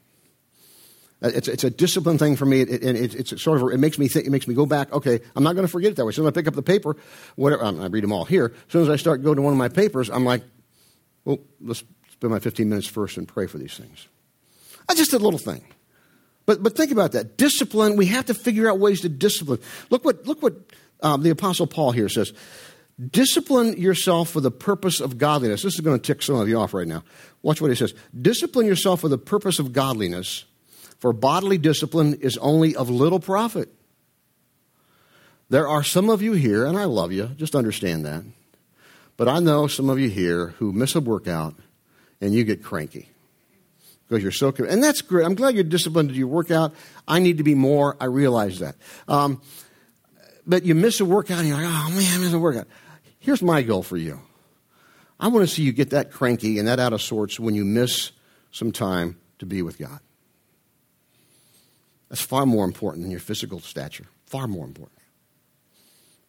Uh, 1.23 1.31
it's, 1.35 1.47
it's 1.47 1.65
a 1.65 1.71
discipline 1.71 2.19
thing 2.19 2.35
for 2.35 2.47
me, 2.47 2.63
and 2.63 2.71
it, 2.71 3.15
it's 3.15 3.43
sort 3.43 3.63
of 3.63 3.69
it 3.73 3.79
makes 3.79 3.99
me 3.99 4.09
think, 4.09 4.27
it 4.27 4.31
makes 4.31 4.49
me 4.49 4.55
go 4.55 4.67
back. 4.67 4.93
Okay, 4.93 5.21
I'm 5.37 5.45
not 5.45 5.55
going 5.55 5.67
to 5.67 5.71
forget 5.71 5.93
it 5.93 5.97
that 5.97 6.05
way. 6.05 6.11
As 6.11 6.19
I 6.19 6.31
pick 6.31 6.49
up 6.49 6.55
the 6.55 6.63
paper, 6.63 6.97
whatever 7.37 7.65
I 7.65 7.87
read 7.87 8.03
them 8.03 8.13
all 8.13 8.25
here. 8.25 8.53
As 8.67 8.73
soon 8.73 8.83
as 8.83 8.89
I 8.89 8.97
start 8.97 9.23
going 9.23 9.37
to 9.37 9.43
one 9.43 9.53
of 9.53 9.59
my 9.59 9.69
papers, 9.69 10.11
I'm 10.11 10.25
like, 10.25 10.43
well, 11.25 11.39
let's 11.61 11.85
spend 12.11 12.33
my 12.33 12.41
15 12.41 12.69
minutes 12.69 12.89
first 12.89 13.17
and 13.17 13.29
pray 13.29 13.47
for 13.47 13.59
these 13.59 13.77
things. 13.77 14.09
I 14.89 14.95
just 14.95 15.13
a 15.13 15.19
little 15.19 15.39
thing, 15.39 15.65
but 16.45 16.63
but 16.63 16.77
think 16.77 16.91
about 16.91 17.13
that 17.13 17.37
discipline. 17.37 17.97
We 17.97 18.07
have 18.07 18.27
to 18.27 18.35
figure 18.35 18.69
out 18.69 18.81
ways 18.81 19.03
to 19.03 19.09
discipline. 19.09 19.61
Look 19.91 20.05
what 20.05 20.27
look 20.27 20.43
what 20.43 20.55
um, 21.03 21.23
the 21.23 21.31
Apostle 21.31 21.69
Paul 21.69 21.93
here 21.93 22.09
says. 22.09 22.33
Discipline 23.11 23.81
yourself 23.81 24.31
for 24.31 24.41
the 24.41 24.51
purpose 24.51 25.01
of 25.01 25.19
godliness. 25.19 25.63
This 25.63 25.75
is 25.75 25.81
going 25.81 25.99
to 25.99 26.03
tick 26.03 26.21
some 26.23 26.37
of 26.37 26.49
you 26.49 26.59
off 26.59 26.75
right 26.75 26.87
now. 26.87 27.03
Watch 27.43 27.61
what 27.61 27.71
he 27.71 27.77
says. 27.77 27.95
Discipline 28.21 28.67
yourself 28.67 29.01
for 29.01 29.09
the 29.09 29.19
purpose 29.19 29.59
of 29.59 29.73
godliness 29.73 30.45
for 31.03 31.13
bodily 31.13 31.59
discipline 31.59 32.15
is 32.21 32.39
only 32.39 32.77
of 32.77 32.89
little 32.89 33.19
profit. 33.19 33.69
There 35.51 35.67
are 35.67 35.83
some 35.83 36.09
of 36.09 36.23
you 36.23 36.35
here, 36.35 36.65
and 36.65 36.79
I 36.79 36.85
love 36.85 37.11
you, 37.11 37.27
just 37.37 37.57
understand 37.57 38.07
that. 38.07 38.23
But 39.17 39.27
I 39.27 39.41
know 39.41 39.67
some 39.67 39.91
of 39.91 39.99
you 39.99 40.09
here 40.09 40.55
who 40.61 40.73
miss 40.73 40.95
a 40.95 41.01
workout 41.01 41.57
and 42.21 42.33
you 42.33 42.45
get 42.45 42.63
cranky 42.63 43.09
because 44.07 44.23
you're 44.23 44.31
so 44.31 44.53
and 44.65 44.81
that's 44.81 45.03
great. 45.03 45.27
I'm 45.27 45.35
glad 45.35 45.57
you're 45.57 45.65
disciplined 45.65 46.11
to 46.11 46.15
your 46.15 46.29
workout. 46.29 46.73
I 47.09 47.19
need 47.19 47.39
to 47.39 47.43
be 47.43 47.57
more. 47.57 47.97
I 48.01 48.05
realize 48.05 48.61
that. 48.61 48.77
Um, 49.09 49.43
but 50.47 50.65
you 50.65 50.77
miss 50.77 51.01
a 51.01 51.05
workout 51.05 51.41
and 51.41 51.49
you're 51.49 51.57
like, 51.57 51.67
oh 51.67 51.91
man, 51.97 52.23
I 52.23 52.33
a 52.33 52.39
workout. 52.39 52.69
Here's 53.19 53.43
my 53.43 53.63
goal 53.63 53.83
for 53.83 53.97
you. 53.97 54.21
I 55.19 55.27
want 55.27 55.49
to 55.49 55.53
see 55.53 55.63
you 55.65 55.73
get 55.73 55.91
that 55.91 56.13
cranky 56.13 56.61
and 56.61 56.69
that 56.69 56.79
out 56.79 56.93
of 56.93 57.03
sorts 57.03 57.41
when 57.41 57.57
you 57.57 57.65
miss 57.65 58.13
some 58.53 58.71
time 58.71 59.19
to 59.41 59.47
be 59.47 59.63
with 59.63 59.79
God. 59.81 59.99
That's 62.13 62.21
far 62.21 62.45
more 62.45 62.67
important 62.67 63.05
than 63.05 63.11
your 63.11 63.21
physical 63.21 63.59
stature. 63.61 64.05
Far 64.27 64.47
more 64.47 64.67
important. 64.67 64.99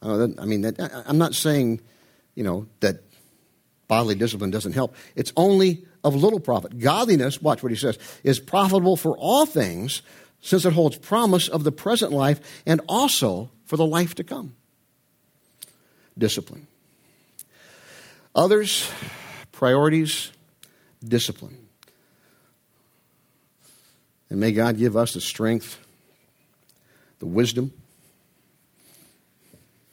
Uh, 0.01 0.29
I 0.41 0.45
mean, 0.45 0.61
that, 0.61 1.03
I'm 1.05 1.17
not 1.17 1.35
saying, 1.35 1.81
you 2.35 2.43
know, 2.45 2.67
that 2.79 3.03
bodily 3.89 4.15
discipline 4.15 4.49
doesn't 4.49 4.71
help. 4.71 4.95
It's 5.17 5.33
only 5.35 5.85
of 6.05 6.15
little 6.15 6.39
profit. 6.39 6.79
Godliness, 6.79 7.41
watch 7.41 7.61
what 7.61 7.73
he 7.73 7.77
says, 7.77 7.99
is 8.23 8.39
profitable 8.39 8.95
for 8.95 9.17
all 9.17 9.45
things 9.45 10.03
since 10.39 10.63
it 10.63 10.71
holds 10.71 10.97
promise 10.99 11.49
of 11.49 11.65
the 11.65 11.71
present 11.73 12.13
life 12.13 12.39
and 12.65 12.79
also 12.87 13.51
for 13.65 13.75
the 13.75 13.85
life 13.85 14.15
to 14.15 14.23
come. 14.23 14.55
Discipline. 16.17 16.65
Others, 18.33 18.89
priorities, 19.51 20.31
discipline. 21.05 21.62
And 24.33 24.39
may 24.39 24.51
God 24.51 24.79
give 24.79 24.97
us 24.97 25.13
the 25.13 25.21
strength, 25.21 25.77
the 27.19 27.27
wisdom. 27.27 27.71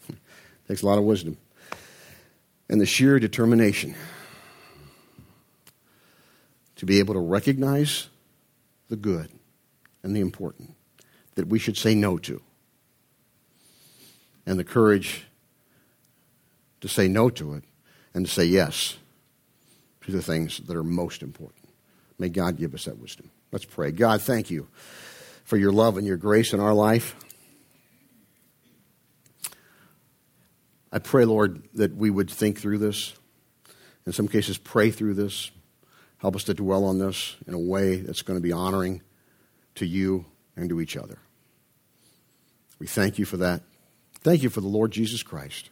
It 0.09 0.17
takes 0.67 0.81
a 0.81 0.87
lot 0.87 0.97
of 0.97 1.05
wisdom. 1.05 1.37
And 2.71 2.81
the 2.81 2.87
sheer 2.87 3.19
determination 3.19 3.95
to 6.77 6.87
be 6.87 7.01
able 7.01 7.13
to 7.13 7.21
recognize 7.21 8.09
the 8.89 8.97
good 8.97 9.31
and 10.03 10.17
the 10.17 10.21
important 10.21 10.75
that 11.35 11.49
we 11.49 11.59
should 11.59 11.77
say 11.77 11.95
no 11.95 12.17
to. 12.17 12.41
And 14.47 14.59
the 14.59 14.65
courage 14.65 15.27
to 16.81 16.89
say 16.89 17.09
no 17.09 17.29
to 17.29 17.53
it 17.53 17.65
and 18.15 18.25
to 18.25 18.33
say 18.33 18.47
yes 18.47 18.97
to 20.01 20.11
the 20.11 20.23
things 20.23 20.61
that 20.61 20.75
are 20.75 20.83
most 20.83 21.23
important. 21.23 21.69
May 22.19 22.31
God 22.31 22.57
give 22.57 22.73
us 22.73 22.87
that 22.87 22.99
wisdom. 22.99 23.31
Let's 23.53 23.65
pray. 23.65 23.93
God, 23.93 24.23
thank 24.23 24.51
you 24.51 24.69
for 25.45 25.57
your 25.57 25.73
love 25.73 25.97
and 25.97 26.07
your 26.07 26.17
grace 26.17 26.53
in 26.53 26.61
our 26.61 26.75
life. 26.75 27.17
I 30.93 30.99
pray, 30.99 31.25
Lord, 31.25 31.69
that 31.75 31.95
we 31.95 32.11
would 32.11 32.31
think 32.31 32.59
through 32.59 32.79
this. 32.79 33.15
In 34.07 34.13
some 34.13 34.29
cases, 34.29 34.59
pray 34.59 34.91
through 34.91 35.15
this. 35.15 35.51
Help 36.19 36.37
us 36.37 36.45
to 36.45 36.55
dwell 36.55 36.85
on 36.85 36.99
this 36.99 37.37
in 37.47 37.55
a 37.55 37.59
way 37.59 37.97
that's 37.97 38.23
going 38.23 38.39
to 38.39 38.43
be 38.43 38.53
honoring 38.53 39.03
to 39.77 39.87
you 39.87 40.27
and 40.57 40.69
to 40.69 40.81
each 40.81 40.97
other. 40.97 41.19
We 42.79 42.87
thank 42.87 43.19
you 43.19 43.25
for 43.25 43.37
that. 43.39 43.63
Thank 44.21 44.43
you 44.43 44.51
for 44.51 44.61
the 44.61 44.69
Lord 44.69 44.91
Jesus 44.91 45.23
Christ 45.23 45.71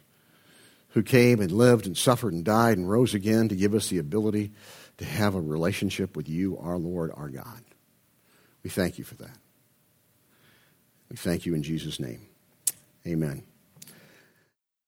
who 0.91 1.03
came 1.03 1.41
and 1.41 1.53
lived 1.53 1.87
and 1.87 1.97
suffered 1.97 2.33
and 2.33 2.45
died 2.45 2.79
and 2.79 2.89
rose 2.89 3.15
again 3.15 3.49
to 3.49 3.57
give 3.57 3.75
us 3.75 3.89
the 3.89 3.99
ability 3.99 4.53
to 4.97 5.05
have 5.05 5.35
a 5.35 5.41
relationship 5.41 6.17
with 6.17 6.29
you, 6.29 6.59
our 6.59 6.79
Lord, 6.79 7.13
our 7.15 7.29
God. 7.29 7.63
We 8.63 8.71
thank 8.71 8.99
you 8.99 9.05
for 9.05 9.15
that. 9.17 9.37
We 11.11 11.17
thank 11.17 11.47
you 11.47 11.55
in 11.55 11.63
Jesus' 11.63 12.01
name. 12.01 12.21
Amen. 13.07 13.48